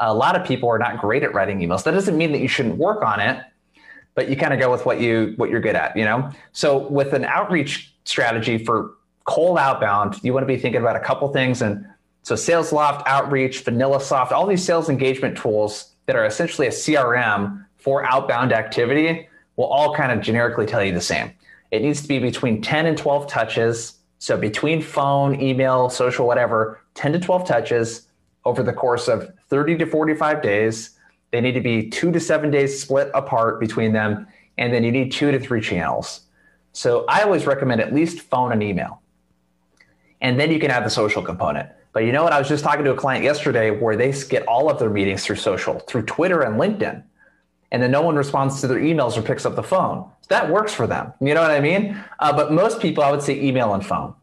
[0.00, 1.84] A lot of people are not great at writing emails.
[1.84, 3.42] That doesn't mean that you shouldn't work on it,
[4.14, 6.30] but you kind of go with what you what you're good at, you know?
[6.52, 11.00] So with an outreach strategy for cold outbound, you want to be thinking about a
[11.00, 11.86] couple things and
[12.24, 18.04] so SalesLoft, Outreach, VanillaSoft, all these sales engagement tools that are essentially a CRM for
[18.04, 21.32] outbound activity will all kind of generically tell you the same.
[21.70, 23.94] It needs to be between 10 and 12 touches.
[24.18, 28.08] So between phone, email, social, whatever, 10 to 12 touches
[28.44, 30.98] over the course of 30 to 45 days.
[31.32, 34.26] They need to be two to seven days split apart between them.
[34.58, 36.20] And then you need two to three channels.
[36.72, 39.00] So I always recommend at least phone and email.
[40.20, 41.68] And then you can add the social component.
[41.92, 42.32] But you know what?
[42.32, 45.24] I was just talking to a client yesterday where they get all of their meetings
[45.24, 47.02] through social, through Twitter and LinkedIn
[47.72, 50.08] and then no one responds to their emails or picks up the phone.
[50.28, 51.12] That works for them.
[51.20, 51.98] You know what I mean?
[52.20, 54.14] Uh, but most people, I would say email and phone.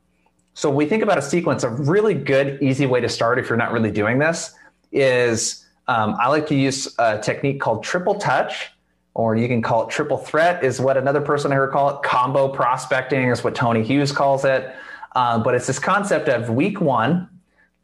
[0.54, 3.58] So we think about a sequence, a really good, easy way to start if you're
[3.58, 4.54] not really doing this
[4.92, 8.72] is um, I like to use a technique called triple touch,
[9.16, 12.04] or you can call it triple threat, is what another person I heard call it.
[12.04, 14.76] Combo prospecting is what Tony Hughes calls it.
[15.16, 17.28] Uh, but it's this concept of week one,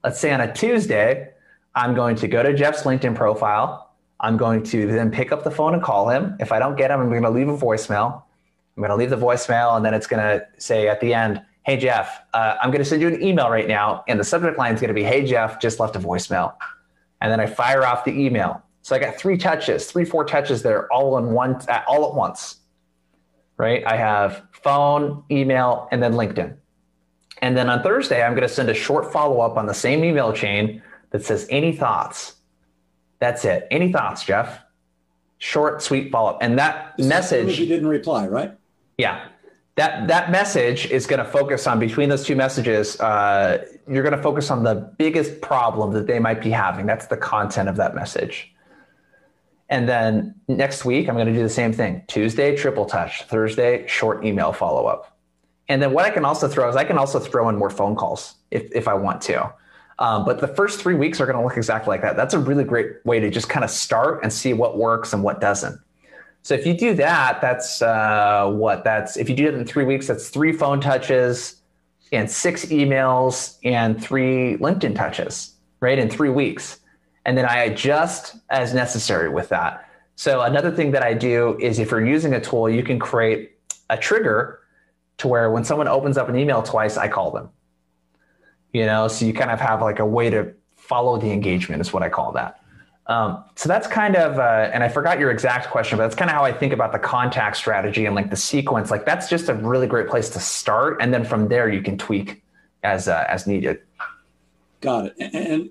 [0.04, 1.30] let's say on a Tuesday,
[1.74, 3.85] I'm going to go to Jeff's LinkedIn profile.
[4.20, 6.36] I'm going to then pick up the phone and call him.
[6.40, 8.24] If I don't get him, I'm going to leave a voicemail.
[8.76, 11.42] I'm going to leave the voicemail, and then it's going to say at the end,
[11.64, 14.04] Hey, Jeff, uh, I'm going to send you an email right now.
[14.08, 16.54] And the subject line is going to be, Hey, Jeff, just left a voicemail.
[17.22, 18.62] And then I fire off the email.
[18.82, 22.14] So I got three touches, three, four touches there all in one, uh, all at
[22.14, 22.58] once,
[23.58, 23.84] right?
[23.88, 26.56] I have phone, email, and then LinkedIn.
[27.42, 30.04] And then on Thursday, I'm going to send a short follow up on the same
[30.04, 32.36] email chain that says, Any thoughts?
[33.26, 33.68] That's it.
[33.72, 34.60] Any thoughts, Jeff?
[35.40, 36.38] Short, sweet follow up.
[36.42, 37.60] And that Just message.
[37.60, 38.56] You didn't reply, right?
[39.00, 39.30] Yeah.
[39.78, 43.00] That, that message is going to focus on between those two messages.
[43.00, 46.86] Uh, you're going to focus on the biggest problem that they might be having.
[46.86, 48.54] That's the content of that message.
[49.70, 53.88] And then next week, I'm going to do the same thing Tuesday, triple touch, Thursday,
[53.88, 55.18] short email follow up.
[55.68, 57.96] And then what I can also throw is I can also throw in more phone
[57.96, 59.52] calls if, if I want to.
[60.00, 62.18] Um, but the first three weeks are going to look exactly like that.
[62.18, 65.24] That's a really great way to just kind of start and see what works and
[65.24, 65.80] what doesn't.
[66.44, 69.86] So if you do that, that's uh, what that's if you do it in three
[69.86, 71.62] weeks, that's three phone touches
[72.12, 75.98] and six emails and three LinkedIn touches, right?
[75.98, 76.80] In three weeks.
[77.26, 79.90] And then I adjust as necessary with that.
[80.16, 83.58] So another thing that I do is if you're using a tool, you can create
[83.90, 84.60] a trigger
[85.18, 87.50] to where when someone opens up an email twice, I call them.
[88.76, 91.94] You know, so you kind of have like a way to follow the engagement is
[91.94, 92.60] what I call that.
[93.08, 96.30] Um, so that's kind of, uh, and I forgot your exact question, but that's kind
[96.30, 98.92] of how I think about the contact strategy and like the sequence.
[98.92, 101.98] Like that's just a really great place to start, and then from there you can
[101.98, 102.44] tweak
[102.84, 103.80] as uh, as needed.
[104.82, 105.34] Got it.
[105.34, 105.70] And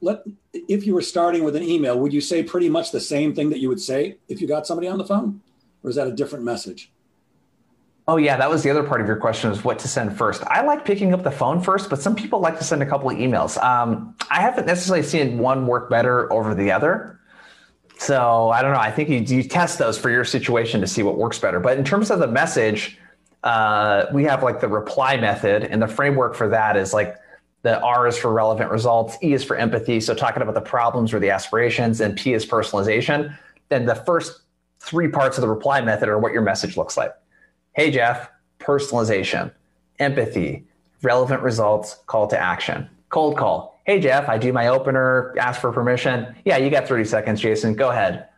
[0.00, 0.22] let
[0.54, 3.50] if you were starting with an email, would you say pretty much the same thing
[3.50, 5.42] that you would say if you got somebody on the phone,
[5.82, 6.90] or is that a different message?
[8.08, 10.42] Oh yeah, that was the other part of your question is what to send first.
[10.46, 13.10] I like picking up the phone first, but some people like to send a couple
[13.10, 13.62] of emails.
[13.62, 17.20] Um, I haven't necessarily seen one work better over the other.
[17.98, 18.80] So I don't know.
[18.80, 21.60] I think you, you test those for your situation to see what works better.
[21.60, 22.96] But in terms of the message,
[23.44, 27.14] uh, we have like the reply method, and the framework for that is like
[27.60, 30.00] the R is for relevant results, E is for empathy.
[30.00, 33.36] So talking about the problems or the aspirations, and P is personalization.
[33.68, 34.40] Then the first
[34.80, 37.12] three parts of the reply method are what your message looks like.
[37.78, 39.52] Hey, Jeff, personalization,
[40.00, 40.66] empathy,
[41.00, 42.90] relevant results, call to action.
[43.08, 43.80] Cold call.
[43.84, 46.34] Hey, Jeff, I do my opener, ask for permission.
[46.44, 47.74] Yeah, you got 30 seconds, Jason.
[47.74, 48.30] Go ahead.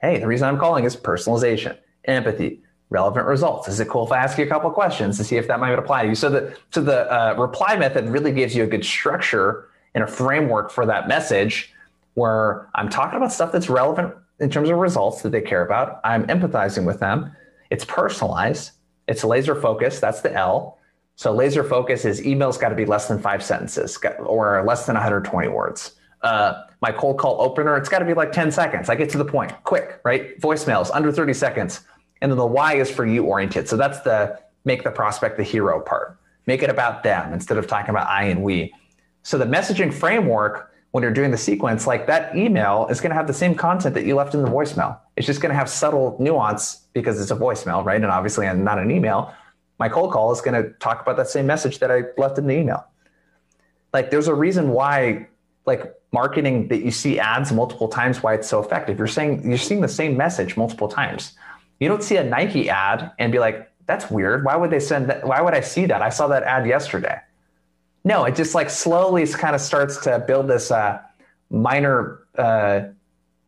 [0.00, 3.66] Hey, the reason I'm calling is personalization, empathy, relevant results.
[3.66, 5.76] Is it cool if I ask you a couple questions to see if that might
[5.76, 6.14] apply to you?
[6.14, 10.06] So the so the uh, reply method really gives you a good structure and a
[10.06, 11.74] framework for that message,
[12.14, 15.98] where I'm talking about stuff that's relevant in terms of results that they care about.
[16.04, 17.34] I'm empathizing with them.
[17.70, 18.70] It's personalized,
[19.06, 20.00] it's laser focus.
[20.00, 20.78] That's the L.
[21.16, 24.94] So laser focus is emails got to be less than five sentences or less than
[24.94, 25.92] 120 words.
[26.22, 28.88] Uh, my cold call opener, it's got to be like 10 seconds.
[28.88, 30.40] I get to the point, quick, right?
[30.40, 31.82] Voicemails under 30 seconds.
[32.20, 33.68] And then the why is for you oriented.
[33.68, 36.18] So that's the make the prospect the hero part.
[36.46, 38.72] Make it about them instead of talking about I and we.
[39.22, 43.16] So the messaging framework, when you're doing the sequence, like that email is going to
[43.16, 44.98] have the same content that you left in the voicemail.
[45.16, 47.96] It's just going to have subtle nuance because it's a voicemail, right?
[48.00, 49.32] And obviously, I'm not an email.
[49.78, 52.46] My cold call is going to talk about that same message that I left in
[52.46, 52.84] the email.
[53.92, 55.28] Like, there's a reason why,
[55.66, 58.98] like, marketing that you see ads multiple times, why it's so effective.
[58.98, 61.32] You're saying you're seeing the same message multiple times.
[61.80, 64.44] You don't see a Nike ad and be like, "That's weird.
[64.44, 65.26] Why would they send that?
[65.26, 66.02] Why would I see that?
[66.02, 67.18] I saw that ad yesterday."
[68.04, 71.00] No, it just like slowly kind of starts to build this uh,
[71.50, 72.80] minor uh,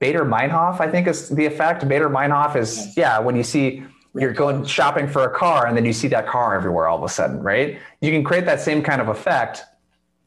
[0.01, 1.83] Baader-Meinhof, I think is the effect.
[1.85, 3.83] Baader Meinhof is, yeah, when you see
[4.19, 7.05] you're going shopping for a car and then you see that car everywhere all of
[7.05, 7.79] a sudden, right?
[8.01, 9.63] You can create that same kind of effect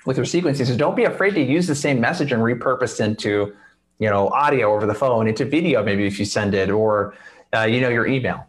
[0.06, 0.66] with your sequencing.
[0.66, 3.56] So don't be afraid to use the same message and repurpose into,
[3.98, 7.16] you know, audio over the phone, into video, maybe if you send it, or,
[7.54, 8.46] uh, you know, your email.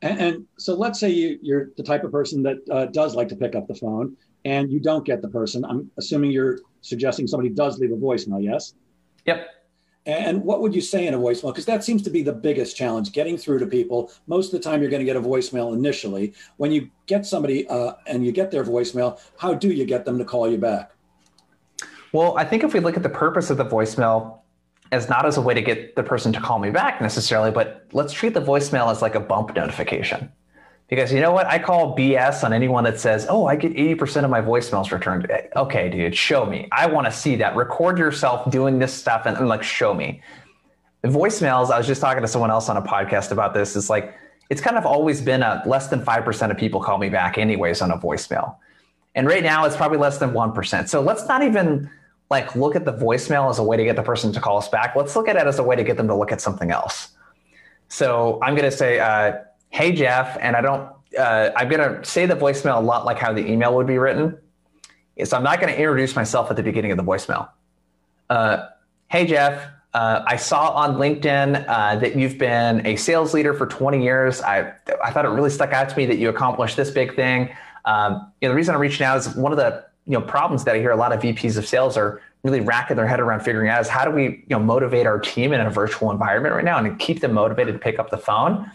[0.00, 3.28] And, and, so let's say you, are the type of person that uh, does like
[3.28, 5.64] to pick up the phone and you don't get the person.
[5.64, 8.74] I'm assuming you're suggesting somebody does leave a voicemail, yes?
[9.26, 9.46] Yep.
[10.08, 11.52] And what would you say in a voicemail?
[11.52, 14.10] Because that seems to be the biggest challenge getting through to people.
[14.26, 16.32] Most of the time, you're going to get a voicemail initially.
[16.56, 20.16] When you get somebody uh, and you get their voicemail, how do you get them
[20.16, 20.92] to call you back?
[22.12, 24.38] Well, I think if we look at the purpose of the voicemail
[24.92, 27.84] as not as a way to get the person to call me back necessarily, but
[27.92, 30.32] let's treat the voicemail as like a bump notification.
[30.88, 31.46] Because you know what?
[31.46, 35.30] I call BS on anyone that says, oh, I get 80% of my voicemails returned.
[35.54, 36.66] Okay, dude, show me.
[36.72, 37.54] I want to see that.
[37.56, 40.22] Record yourself doing this stuff and, and like show me.
[41.02, 43.76] The voicemails, I was just talking to someone else on a podcast about this.
[43.76, 44.14] It's like,
[44.48, 47.82] it's kind of always been a less than 5% of people call me back, anyways,
[47.82, 48.56] on a voicemail.
[49.14, 50.88] And right now it's probably less than 1%.
[50.88, 51.90] So let's not even
[52.30, 54.68] like look at the voicemail as a way to get the person to call us
[54.68, 54.96] back.
[54.96, 57.10] Let's look at it as a way to get them to look at something else.
[57.88, 59.38] So I'm going to say, uh,
[59.70, 60.90] hey Jeff, and I don't.
[61.18, 63.98] Uh, I'm going to say the voicemail a lot like how the email would be
[63.98, 64.38] written.
[65.24, 67.48] So I'm not going to introduce myself at the beginning of the voicemail.
[68.30, 68.68] Uh,
[69.08, 73.66] hey Jeff, uh, I saw on LinkedIn uh, that you've been a sales leader for
[73.66, 74.42] 20 years.
[74.42, 77.50] I I thought it really stuck out to me that you accomplished this big thing.
[77.84, 80.64] Um, you know, the reason I'm reaching out is one of the you know problems
[80.64, 83.40] that I hear a lot of VPs of sales are really racking their head around
[83.40, 86.54] figuring out is how do we you know motivate our team in a virtual environment
[86.54, 88.70] right now and keep them motivated to pick up the phone.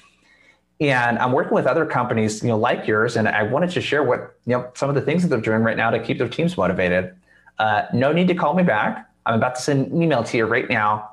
[0.80, 4.03] And I'm working with other companies, you know, like yours, and I wanted to share
[4.03, 6.28] what you know some of the things that they're doing right now to keep their
[6.28, 7.15] teams motivated.
[7.59, 9.09] Uh, no need to call me back.
[9.26, 11.09] I'm about to send an email to you right now.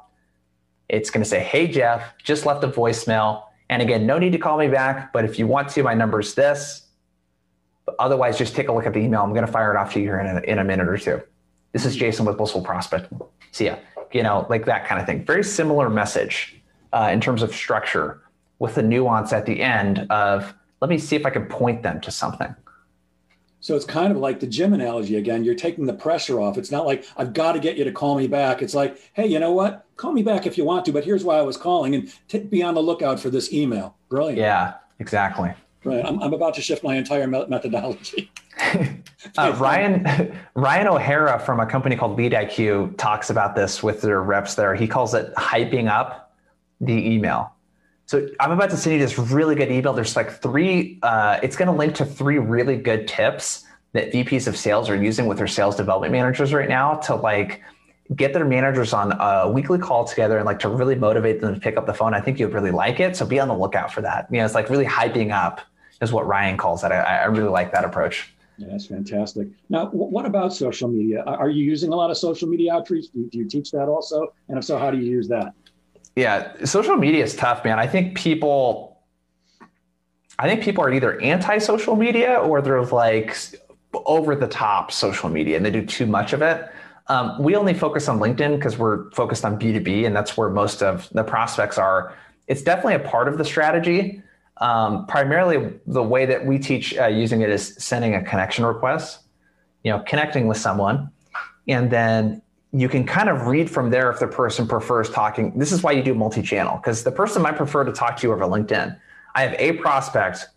[0.88, 4.38] It's going to say, "Hey Jeff, just left a voicemail." And again, no need to
[4.38, 6.88] call me back, but if you want to, my number is this.
[7.86, 9.22] But otherwise, just take a look at the email.
[9.22, 10.98] I'm going to fire it off to you here in a, in a minute or
[10.98, 11.22] two.
[11.72, 13.12] This is Jason with Blissful Prospect.
[13.52, 13.76] See ya.
[14.10, 15.24] You know, like that kind of thing.
[15.24, 16.60] Very similar message
[16.92, 18.22] uh, in terms of structure
[18.60, 22.00] with the nuance at the end of let me see if I can point them
[22.02, 22.54] to something.
[23.62, 25.44] So it's kind of like the gym analogy again.
[25.44, 26.56] You're taking the pressure off.
[26.56, 28.62] It's not like I've got to get you to call me back.
[28.62, 29.84] It's like, hey, you know what?
[29.96, 32.38] Call me back if you want to, but here's why I was calling, and t-
[32.38, 33.96] be on the lookout for this email.
[34.08, 34.38] Brilliant.
[34.38, 35.52] Yeah, exactly.
[35.84, 36.04] Right.
[36.04, 38.30] I'm, I'm about to shift my entire methodology.
[39.38, 44.54] uh, Ryan Ryan O'Hara from a company called LeadIQ talks about this with their reps
[44.54, 44.74] there.
[44.74, 46.34] He calls it hyping up
[46.80, 47.52] the email.
[48.10, 49.92] So I'm about to send you this really good email.
[49.92, 54.48] There's like three, uh, it's going to link to three really good tips that VPs
[54.48, 57.62] of sales are using with their sales development managers right now to like
[58.16, 61.60] get their managers on a weekly call together and like to really motivate them to
[61.60, 62.12] pick up the phone.
[62.12, 63.14] I think you'd really like it.
[63.14, 64.26] So be on the lookout for that.
[64.28, 65.60] You know, it's like really hyping up
[66.02, 66.90] is what Ryan calls it.
[66.90, 68.34] I, I really like that approach.
[68.58, 69.46] Yeah, that's fantastic.
[69.68, 71.22] Now, what about social media?
[71.22, 73.06] Are you using a lot of social media outreach?
[73.12, 74.34] Do you teach that also?
[74.48, 75.54] And if so, how do you use that?
[76.16, 77.78] Yeah, social media is tough, man.
[77.78, 78.98] I think people,
[80.38, 83.36] I think people are either anti-social media or they're like
[83.94, 86.70] over the top social media and they do too much of it.
[87.08, 90.82] Um, we only focus on LinkedIn because we're focused on B2B and that's where most
[90.82, 92.16] of the prospects are.
[92.46, 94.22] It's definitely a part of the strategy.
[94.58, 99.20] Um, primarily, the way that we teach uh, using it is sending a connection request,
[99.82, 101.10] you know, connecting with someone,
[101.66, 102.42] and then
[102.72, 105.58] you can kind of read from there if the person prefers talking.
[105.58, 108.26] This is why you do multi channel, because the person might prefer to talk to
[108.26, 108.98] you over LinkedIn.
[109.34, 110.48] I have a prospect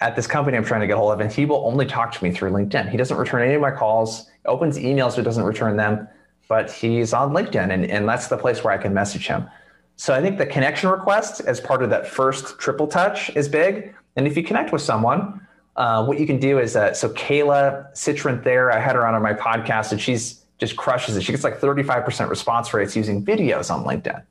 [0.00, 2.24] at this company I'm trying to get hold of, and he will only talk to
[2.24, 2.88] me through LinkedIn.
[2.88, 6.08] He doesn't return any of my calls, opens emails, but doesn't return them.
[6.48, 9.48] But he's on LinkedIn, and, and that's the place where I can message him.
[9.96, 13.94] So I think the connection request as part of that first triple touch is big.
[14.16, 15.46] And if you connect with someone,
[15.76, 19.20] uh, what you can do is uh, so Kayla Citron there, I had her on
[19.22, 21.22] my podcast, and she's just crushes it.
[21.22, 24.22] She gets like 35% response rates using videos on LinkedIn.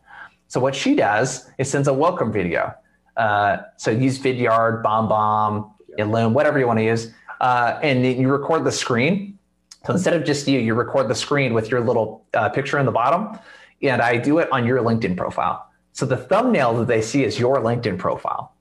[0.47, 2.73] So what she does is sends a welcome video.
[3.17, 7.11] Uh, so use Vidyard, BombBomb, Loom, whatever you want to use,
[7.41, 9.37] uh, and you record the screen.
[9.85, 12.85] So instead of just you, you record the screen with your little uh, picture in
[12.85, 13.37] the bottom,
[13.81, 15.69] and I do it on your LinkedIn profile.
[15.91, 18.53] So the thumbnail that they see is your LinkedIn profile.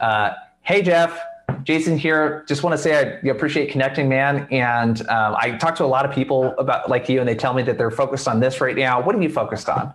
[0.00, 0.30] Uh,
[0.62, 1.20] hey Jeff,
[1.66, 2.44] Jason here.
[2.46, 4.46] Just want to say I appreciate connecting, man.
[4.52, 7.54] And um, I talk to a lot of people about like you, and they tell
[7.54, 9.02] me that they're focused on this right now.
[9.02, 9.92] What are you focused on?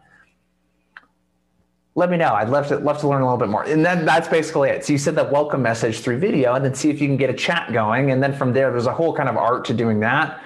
[1.95, 2.33] Let me know.
[2.33, 3.63] I'd love to love to learn a little bit more.
[3.63, 4.83] And then that's basically it.
[4.85, 7.29] So you send that welcome message through video, and then see if you can get
[7.29, 8.11] a chat going.
[8.11, 10.41] And then from there, there's a whole kind of art to doing that.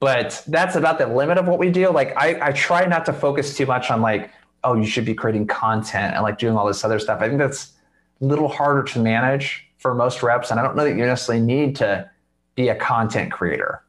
[0.00, 1.90] But that's about the limit of what we do.
[1.90, 4.30] Like I, I try not to focus too much on like,
[4.62, 7.20] oh, you should be creating content and like doing all this other stuff.
[7.20, 7.72] I think that's
[8.20, 10.50] a little harder to manage for most reps.
[10.50, 12.10] And I don't know that you necessarily need to
[12.54, 13.82] be a content creator.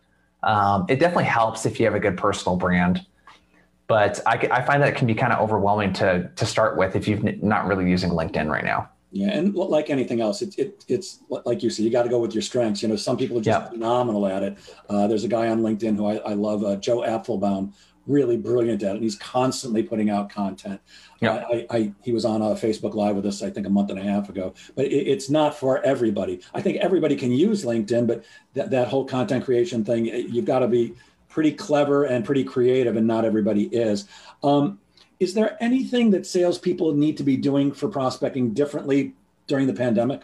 [0.43, 3.05] Um, it definitely helps if you have a good personal brand.
[3.87, 6.95] But I, I find that it can be kind of overwhelming to, to start with
[6.95, 8.89] if you're not really using LinkedIn right now.
[9.11, 12.19] Yeah, and like anything else, it, it, it's like you said, you got to go
[12.19, 12.83] with your strengths.
[12.83, 13.71] You know, some people are just yep.
[13.71, 14.57] phenomenal at it.
[14.87, 17.73] Uh, there's a guy on LinkedIn who I, I love, uh, Joe Apfelbaum,
[18.09, 18.93] really brilliant at it.
[18.95, 20.81] And he's constantly putting out content.
[21.21, 21.35] Yeah.
[21.35, 23.91] Uh, I, I, he was on a Facebook Live with us, I think, a month
[23.91, 24.53] and a half ago.
[24.75, 26.41] But it, it's not for everybody.
[26.53, 30.59] I think everybody can use LinkedIn, but that, that whole content creation thing, you've got
[30.59, 30.95] to be
[31.29, 34.07] pretty clever and pretty creative, and not everybody is.
[34.43, 34.79] Um,
[35.19, 39.13] is there anything that salespeople need to be doing for prospecting differently
[39.47, 40.21] during the pandemic?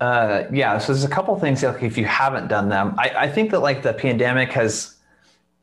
[0.00, 3.28] Uh, yeah, so there's a couple things like if you haven't done them, I, I
[3.28, 4.96] think that like the pandemic has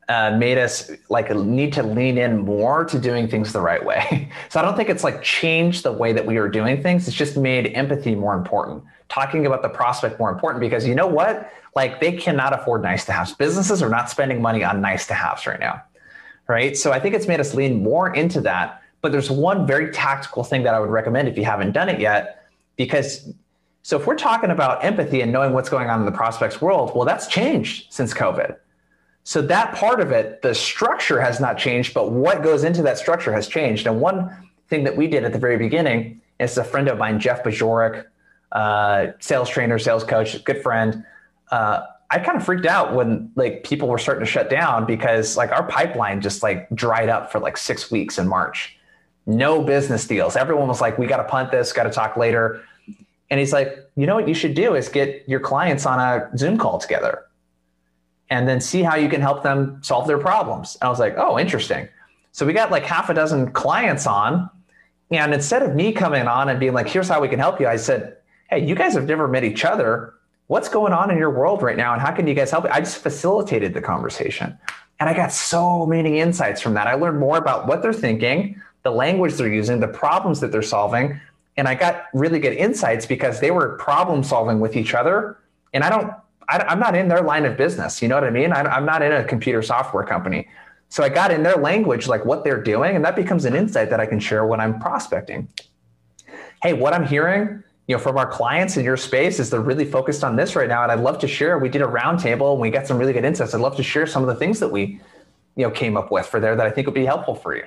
[0.10, 4.30] uh, made us like need to lean in more to doing things the right way.
[4.50, 7.08] so I don't think it's like changed the way that we are doing things.
[7.08, 11.08] It's just made empathy more important, talking about the prospect more important because you know
[11.08, 11.52] what?
[11.76, 13.34] Like they cannot afford nice to haves.
[13.34, 15.82] Businesses are not spending money on nice to haves right now,
[16.48, 16.76] right?
[16.76, 18.82] So I think it's made us lean more into that.
[19.02, 22.00] But there's one very tactical thing that I would recommend if you haven't done it
[22.00, 23.34] yet, because
[23.84, 26.94] so if we're talking about empathy and knowing what's going on in the prospects world,
[26.96, 28.56] well, that's changed since COVID.
[29.26, 32.98] So that part of it, the structure has not changed, but what goes into that
[32.98, 33.86] structure has changed.
[33.86, 37.20] And one thing that we did at the very beginning is a friend of mine,
[37.20, 38.06] Jeff Bajorek,
[38.54, 41.04] uh, sales trainer, sales coach, good friend.
[41.52, 45.36] Uh, I kind of freaked out when like people were starting to shut down because
[45.36, 48.78] like our pipeline just like dried up for like six weeks in March.
[49.26, 50.36] No business deals.
[50.38, 52.64] Everyone was like, we got to punt this, got to talk later.
[53.34, 56.30] And he's like, you know what you should do is get your clients on a
[56.38, 57.26] Zoom call together
[58.30, 60.78] and then see how you can help them solve their problems.
[60.80, 61.90] And I was like, oh, interesting.
[62.32, 64.52] So we got like half a dozen clients on.
[65.10, 67.68] And instead of me coming on and being like, here's how we can help you,
[67.68, 68.18] I said,
[68.52, 70.14] hey, you guys have never met each other.
[70.46, 72.66] what's going on in your world right now and how can you guys help?
[72.66, 74.56] I just facilitated the conversation.
[75.00, 76.86] And I got so many insights from that.
[76.86, 80.62] I learned more about what they're thinking, the language they're using, the problems that they're
[80.62, 81.20] solving.
[81.58, 85.38] And I got really good insights because they were problem solving with each other.
[85.74, 86.12] And I don't,
[86.50, 88.02] I, am not in their line of business.
[88.02, 88.52] You know what I mean?
[88.52, 90.48] I, I'm not in a computer software company.
[90.90, 93.90] So I got in their language, like what they're doing, and that becomes an insight
[93.90, 95.48] that I can share when I'm prospecting.
[96.62, 99.86] Hey, what I'm hearing, you know, from our clients in your space is they're really
[99.86, 101.58] focused on this right now, and I'd love to share.
[101.58, 103.56] We did a roundtable, and we got some really good insights.
[103.56, 105.02] I'd love to share some of the things that we,
[105.56, 107.64] you know, came up with for there that I think would be helpful for you.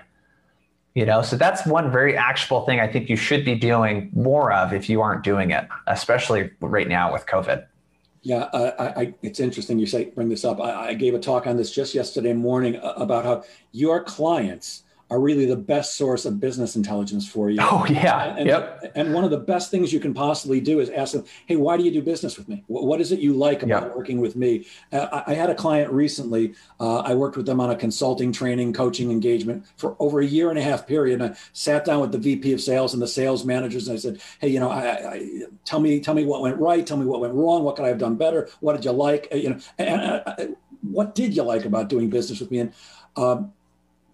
[0.96, 4.50] You know, so that's one very actionable thing I think you should be doing more
[4.50, 7.66] of if you aren't doing it, especially right now with COVID.
[8.22, 10.58] Yeah, uh, I, it's interesting you say bring this up.
[10.58, 14.84] I, I, gave a talk on this just yesterday morning uh, about how your clients
[15.08, 17.58] are really the best source of business intelligence for you.
[17.60, 18.92] Oh yeah, and, yep.
[18.94, 21.76] And one of the best things you can possibly do is ask them, "Hey, why
[21.76, 22.64] do you do business with me?
[22.66, 23.96] What is it you like about yep.
[23.96, 26.54] working with me?" Uh, I had a client recently.
[26.80, 30.50] Uh, I worked with them on a consulting, training, coaching engagement for over a year
[30.50, 31.20] and a half period.
[31.20, 34.00] And I sat down with the VP of sales and the sales managers, and I
[34.00, 36.84] said, "Hey, you know, I, I, tell me, tell me what went right.
[36.84, 37.62] Tell me what went wrong.
[37.62, 38.48] What could I have done better?
[38.60, 39.28] What did you like?
[39.32, 40.46] Uh, you know, and, and uh,
[40.82, 42.72] what did you like about doing business with me?" And
[43.16, 43.52] um,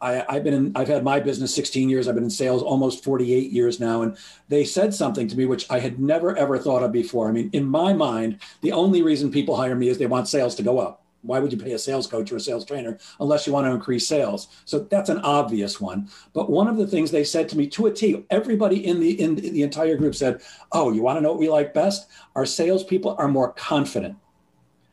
[0.02, 2.08] I, have been in, I've had my business 16 years.
[2.08, 4.02] I've been in sales almost 48 years now.
[4.02, 4.16] And
[4.48, 7.28] they said something to me, which I had never, ever thought of before.
[7.28, 10.56] I mean, in my mind, the only reason people hire me is they want sales
[10.56, 11.04] to go up.
[11.22, 13.70] Why would you pay a sales coach or a sales trainer unless you want to
[13.70, 14.48] increase sales?
[14.64, 16.08] So that's an obvious one.
[16.32, 19.20] But one of the things they said to me to a T, everybody in the
[19.20, 20.42] in the entire group said,
[20.72, 22.08] "Oh, you want to know what we like best?
[22.34, 24.16] Our salespeople are more confident."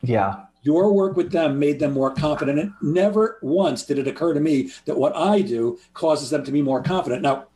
[0.02, 2.58] Yeah your work with them made them more confident.
[2.58, 6.52] And never once did it occur to me that what I do causes them to
[6.52, 7.22] be more confident.
[7.22, 7.46] Now,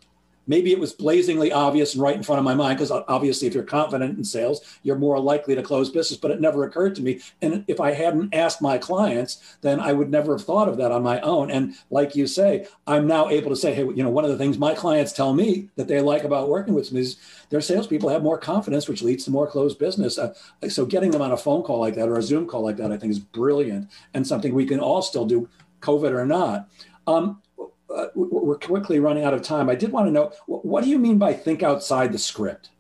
[0.47, 3.55] maybe it was blazingly obvious and right in front of my mind because obviously if
[3.55, 7.03] you're confident in sales you're more likely to close business but it never occurred to
[7.03, 7.20] me.
[7.42, 10.92] And if i hadn't asked my clients then i would never have thought of that
[10.92, 11.51] on my own.
[11.51, 14.38] And like you say i'm now able to say hey you know one of the
[14.38, 17.16] things my clients tell me that they like about working with me is
[17.51, 20.18] their salespeople have more confidence which leads to more closed business.
[20.18, 20.34] Uh,
[20.68, 22.92] so getting them on a phone call like that or a zoom call like that
[22.92, 25.49] i think is brilliant and something we can all still do
[25.84, 26.68] covid or not.
[27.07, 27.42] Um,
[27.91, 29.68] uh, we're quickly running out of time.
[29.68, 32.70] I did want to know what do you mean by think outside the script?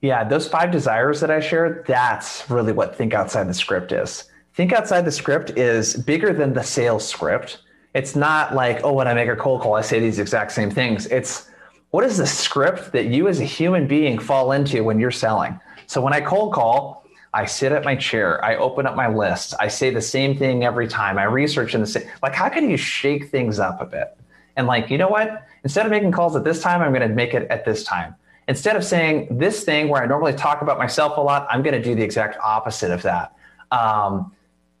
[0.00, 4.24] Yeah, those five desires that I shared, that's really what think outside the script is.
[4.54, 7.62] Think outside the script is bigger than the sales script.
[7.94, 10.70] It's not like, oh, when I make a cold call, I say these exact same
[10.70, 11.06] things.
[11.06, 11.50] It's
[11.90, 15.58] what is the script that you as a human being fall into when you're selling?
[15.86, 16.97] So when I cold call,
[17.34, 20.64] I sit at my chair, I open up my list, I say the same thing
[20.64, 23.86] every time, I research in the same like how can you shake things up a
[23.86, 24.16] bit?
[24.56, 25.46] And like, you know what?
[25.62, 28.14] Instead of making calls at this time, I'm going to make it at this time.
[28.48, 31.74] Instead of saying this thing where I normally talk about myself a lot, I'm going
[31.74, 33.36] to do the exact opposite of that.
[33.70, 34.32] Um,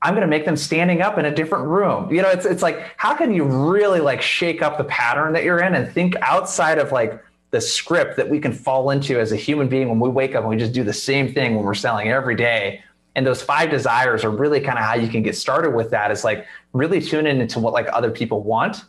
[0.02, 2.12] I'm going to make them standing up in a different room.
[2.12, 5.44] You know, it's it's like how can you really like shake up the pattern that
[5.44, 9.32] you're in and think outside of like the script that we can fall into as
[9.32, 11.64] a human being when we wake up and we just do the same thing when
[11.64, 12.82] we're selling every day.
[13.14, 16.10] And those five desires are really kind of how you can get started with that.
[16.10, 18.84] Is like really tune in into what like other people want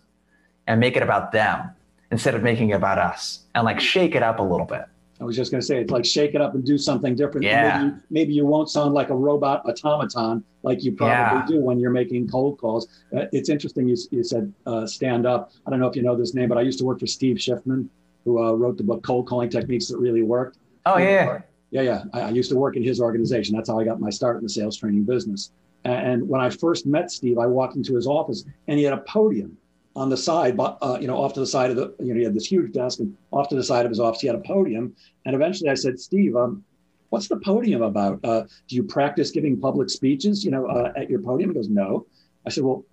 [0.67, 1.71] and make it about them
[2.11, 4.85] instead of making it about us and like shake it up a little bit.
[5.21, 7.45] I was just going to say, it's like shake it up and do something different.
[7.45, 7.83] Yeah.
[7.83, 11.45] Maybe, maybe you won't sound like a robot automaton like you probably yeah.
[11.45, 12.87] do when you're making cold calls.
[13.15, 15.51] Uh, it's interesting you, you said uh, stand up.
[15.65, 17.35] I don't know if you know this name, but I used to work for Steve
[17.37, 17.89] Schiffman
[18.25, 20.57] who uh, wrote the book Cold Calling Techniques That Really Worked.
[20.85, 21.41] Oh, yeah.
[21.71, 22.03] Yeah, yeah.
[22.13, 23.55] I, I, used to work in his organization.
[23.55, 25.51] That's how I got my start in the sales training business.
[25.85, 29.01] And when I first met Steve, I walked into his office and he had a
[29.01, 29.57] podium
[29.95, 32.19] on the side, but uh, you know, off to the side of the, you know,
[32.19, 34.35] he had this huge desk, and off to the side of his office, he had
[34.35, 34.95] a podium.
[35.25, 36.63] And eventually, I said, Steve, um,
[37.09, 38.19] what's the podium about?
[38.23, 41.49] Uh, do you practice giving public speeches, you know, uh, at your podium?
[41.49, 42.05] He goes, no.
[42.45, 42.85] I said, well,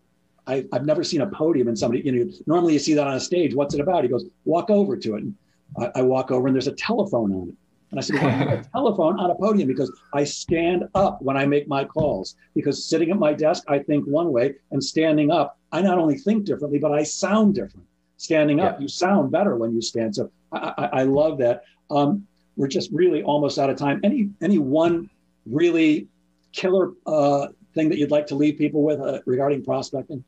[0.46, 3.14] I, have never seen a podium and somebody, you know, normally you see that on
[3.14, 3.54] a stage.
[3.54, 4.04] What's it about?
[4.04, 5.22] He goes, walk over to it.
[5.24, 5.34] And
[5.78, 7.54] I, I walk over and there's a telephone on it.
[7.90, 11.46] And I said, well, a telephone on a podium because I stand up when I
[11.46, 12.36] make my calls.
[12.54, 16.18] Because sitting at my desk, I think one way, and standing up, I not only
[16.18, 17.86] think differently, but I sound different.
[18.16, 18.82] Standing up, yeah.
[18.82, 20.16] you sound better when you stand.
[20.16, 21.64] So I, I, I love that.
[21.90, 22.26] Um,
[22.56, 24.00] we're just really almost out of time.
[24.02, 25.10] Any any one
[25.44, 26.08] really
[26.52, 30.24] killer uh, thing that you'd like to leave people with uh, regarding prospecting?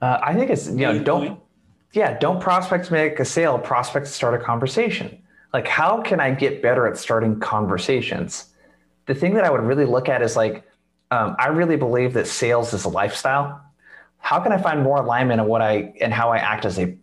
[0.00, 1.40] Uh, I think it's you know don't
[1.92, 5.22] yeah don't prospects make a sale, Prospects start a conversation.
[5.52, 8.52] Like how can I get better at starting conversations?
[9.06, 10.64] The thing that I would really look at is like
[11.10, 13.60] um, I really believe that sales is a lifestyle.
[14.18, 16.96] How can I find more alignment in what I and how I act as a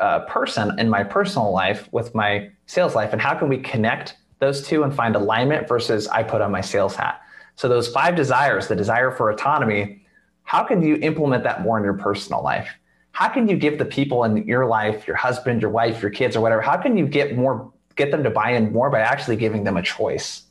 [0.00, 4.16] uh, person in my personal life with my sales life, and how can we connect
[4.40, 7.20] those two and find alignment versus I put on my sales hat.
[7.54, 10.01] So those five desires, the desire for autonomy,
[10.44, 12.68] how can you implement that more in your personal life?
[13.12, 16.34] How can you give the people in your life, your husband, your wife, your kids,
[16.34, 19.36] or whatever, how can you get more, get them to buy in more by actually
[19.36, 20.42] giving them a choice?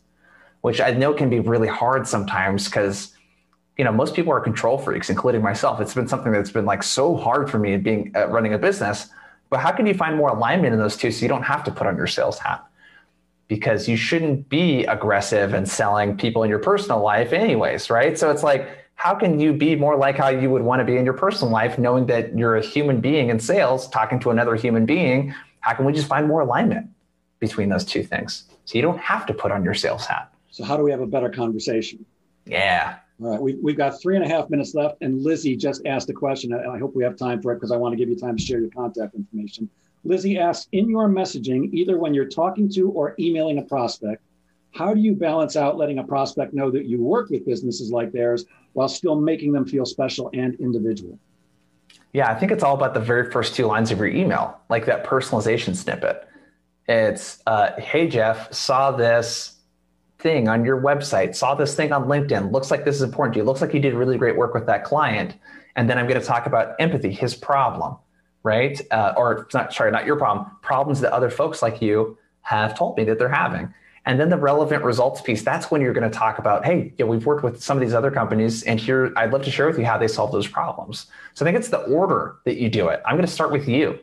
[0.62, 3.16] Which I know can be really hard sometimes because
[3.78, 5.82] you know most people are control freaks, including myself.
[5.82, 9.10] It's been something that's been like so hard for me being uh, running a business.
[9.50, 11.72] But how can you find more alignment in those two so you don't have to
[11.72, 12.64] put on your sales hat?
[13.48, 18.18] Because you shouldn't be aggressive and selling people in your personal life, anyways, right?
[18.18, 18.70] So it's like
[19.02, 21.52] how can you be more like how you would want to be in your personal
[21.52, 25.34] life, knowing that you're a human being in sales talking to another human being?
[25.62, 26.88] How can we just find more alignment
[27.40, 28.44] between those two things?
[28.66, 30.32] So you don't have to put on your sales hat.
[30.52, 32.06] So, how do we have a better conversation?
[32.46, 32.98] Yeah.
[33.20, 33.42] All right.
[33.42, 36.54] We, we've got three and a half minutes left, and Lizzie just asked a question.
[36.54, 38.38] I, I hope we have time for it because I want to give you time
[38.38, 39.68] to share your contact information.
[40.04, 44.22] Lizzie asks In your messaging, either when you're talking to or emailing a prospect,
[44.74, 48.12] how do you balance out letting a prospect know that you work with businesses like
[48.12, 51.18] theirs while still making them feel special and individual?
[52.14, 54.86] Yeah, I think it's all about the very first two lines of your email, like
[54.86, 56.28] that personalization snippet.
[56.88, 59.60] It's, uh, hey, Jeff, saw this
[60.20, 63.40] thing on your website, saw this thing on LinkedIn, looks like this is important to
[63.40, 65.36] you, looks like you did really great work with that client.
[65.76, 67.96] And then I'm going to talk about empathy, his problem,
[68.44, 68.80] right?
[68.92, 72.98] Uh, or not, sorry, not your problem, problems that other folks like you have told
[72.98, 73.74] me that they're having.
[74.06, 77.06] And then the relevant results piece, that's when you're going to talk about, hey, yeah,
[77.06, 79.78] we've worked with some of these other companies, and here I'd love to share with
[79.78, 81.06] you how they solve those problems.
[81.36, 83.02] So I think it's the order that you do it.
[83.06, 84.00] I'm going to start with you.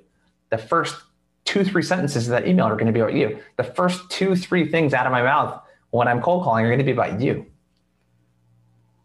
[0.51, 0.96] The first
[1.44, 3.40] two, three sentences of that email are going to be about you.
[3.57, 6.78] The first two, three things out of my mouth when I'm cold calling are going
[6.78, 7.46] to be about you.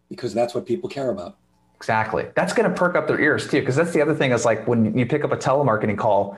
[0.09, 1.37] Because that's what people care about.
[1.75, 2.27] Exactly.
[2.35, 3.61] That's going to perk up their ears too.
[3.61, 6.37] Because that's the other thing is like when you pick up a telemarketing call,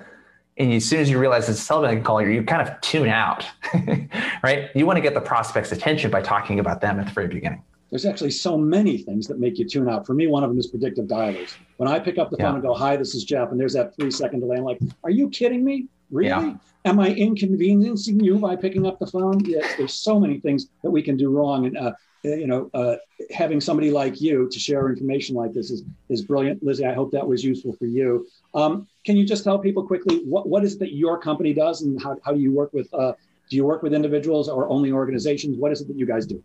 [0.58, 3.46] and as soon as you realize it's a telemarketing call, you kind of tune out,
[4.44, 4.70] right?
[4.74, 7.62] You want to get the prospect's attention by talking about them at the very beginning.
[7.90, 10.06] There's actually so many things that make you tune out.
[10.06, 11.56] For me, one of them is predictive dialers.
[11.78, 13.96] When I pick up the phone and go, "Hi, this is Jeff," and there's that
[13.96, 15.88] three second delay, I'm like, "Are you kidding me?
[16.10, 16.28] Really?
[16.48, 16.56] Yeah.
[16.86, 19.76] Am I inconveniencing you by picking up the phone?" Yes.
[19.78, 21.92] There's so many things that we can do wrong, and uh,
[22.26, 22.96] you know, uh,
[23.32, 26.86] having somebody like you to share information like this is is brilliant, Lizzie.
[26.86, 28.28] I hope that was useful for you.
[28.56, 31.82] Um, can you just tell people quickly what, what is it that your company does
[31.82, 33.14] and how, how do you work with, uh,
[33.50, 35.58] do you work with individuals or only organizations?
[35.58, 36.42] What is it that you guys do?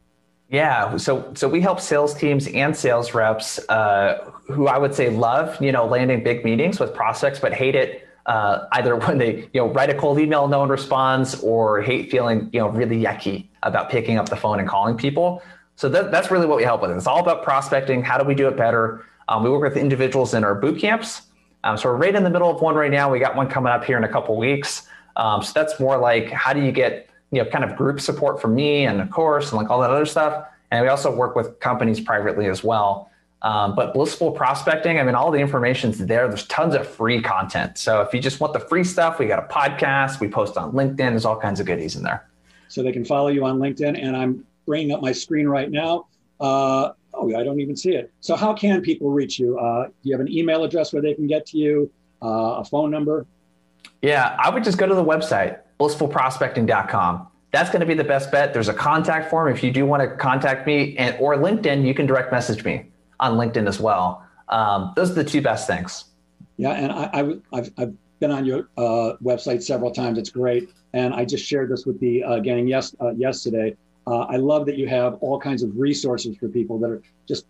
[0.50, 5.08] Yeah, so so we help sales teams and sales reps uh, who I would say
[5.08, 9.48] love you know landing big meetings with prospects, but hate it uh, either when they
[9.52, 13.00] you know write a cold email, no one responds, or hate feeling you know really
[13.00, 15.40] yucky about picking up the phone and calling people.
[15.76, 16.90] So that, that's really what we help with.
[16.90, 18.02] It's all about prospecting.
[18.02, 19.06] How do we do it better?
[19.28, 21.22] Um, we work with individuals in our boot camps.
[21.64, 23.10] Um, so we're right in the middle of one right now.
[23.10, 24.86] We got one coming up here in a couple weeks.
[25.16, 28.40] Um, so that's more like how do you get you know kind of group support
[28.40, 30.46] from me and of course and like all that other stuff.
[30.70, 33.10] And we also work with companies privately as well.
[33.42, 36.28] Um, but blissful prospecting, I mean, all the information's there.
[36.28, 37.78] There's tons of free content.
[37.78, 40.20] So if you just want the free stuff, we got a podcast.
[40.20, 40.96] We post on LinkedIn.
[40.96, 42.28] There's all kinds of goodies in there.
[42.68, 44.00] So they can follow you on LinkedIn.
[44.00, 46.06] And I'm bringing up my screen right now.
[46.38, 48.12] Uh, Oh, I don't even see it.
[48.20, 49.58] So, how can people reach you?
[49.58, 51.90] Uh, do you have an email address where they can get to you?
[52.22, 53.26] Uh, a phone number?
[54.02, 57.26] Yeah, I would just go to the website, blissfulprospecting.com.
[57.52, 58.52] That's going to be the best bet.
[58.52, 61.84] There's a contact form if you do want to contact me, and or LinkedIn.
[61.84, 62.86] You can direct message me
[63.18, 64.24] on LinkedIn as well.
[64.48, 66.04] Um, those are the two best things.
[66.56, 70.18] Yeah, and I, have I've been on your uh, website several times.
[70.18, 73.76] It's great, and I just shared this with the uh, gang yes uh, yesterday.
[74.06, 77.46] Uh, I love that you have all kinds of resources for people that are just.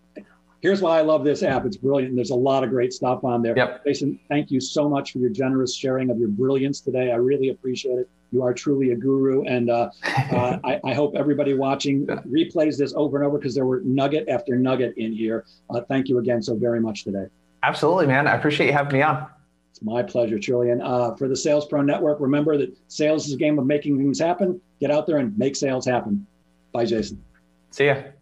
[0.63, 1.65] Here's why I love this app.
[1.65, 2.11] It's brilliant.
[2.11, 3.57] And there's a lot of great stuff on there.
[3.57, 3.83] Yep.
[3.87, 7.13] Jason, thank you so much for your generous sharing of your brilliance today.
[7.13, 8.11] I really appreciate it.
[8.31, 9.43] You are truly a guru.
[9.45, 13.65] And uh, uh, I, I, hope everybody watching replays this over and over because there
[13.65, 15.47] were nugget after nugget in here.
[15.71, 17.25] Uh, thank you again so very much today.
[17.63, 18.27] Absolutely, man.
[18.27, 19.27] I appreciate you having me on.
[19.71, 20.71] It's my pleasure, truly.
[20.71, 23.99] And uh, for the Sales Pro Network, remember that sales is a game of making
[23.99, 24.61] things happen.
[24.81, 26.27] Get out there and make sales happen.
[26.73, 27.25] Bye, Jason.
[27.71, 28.20] See ya.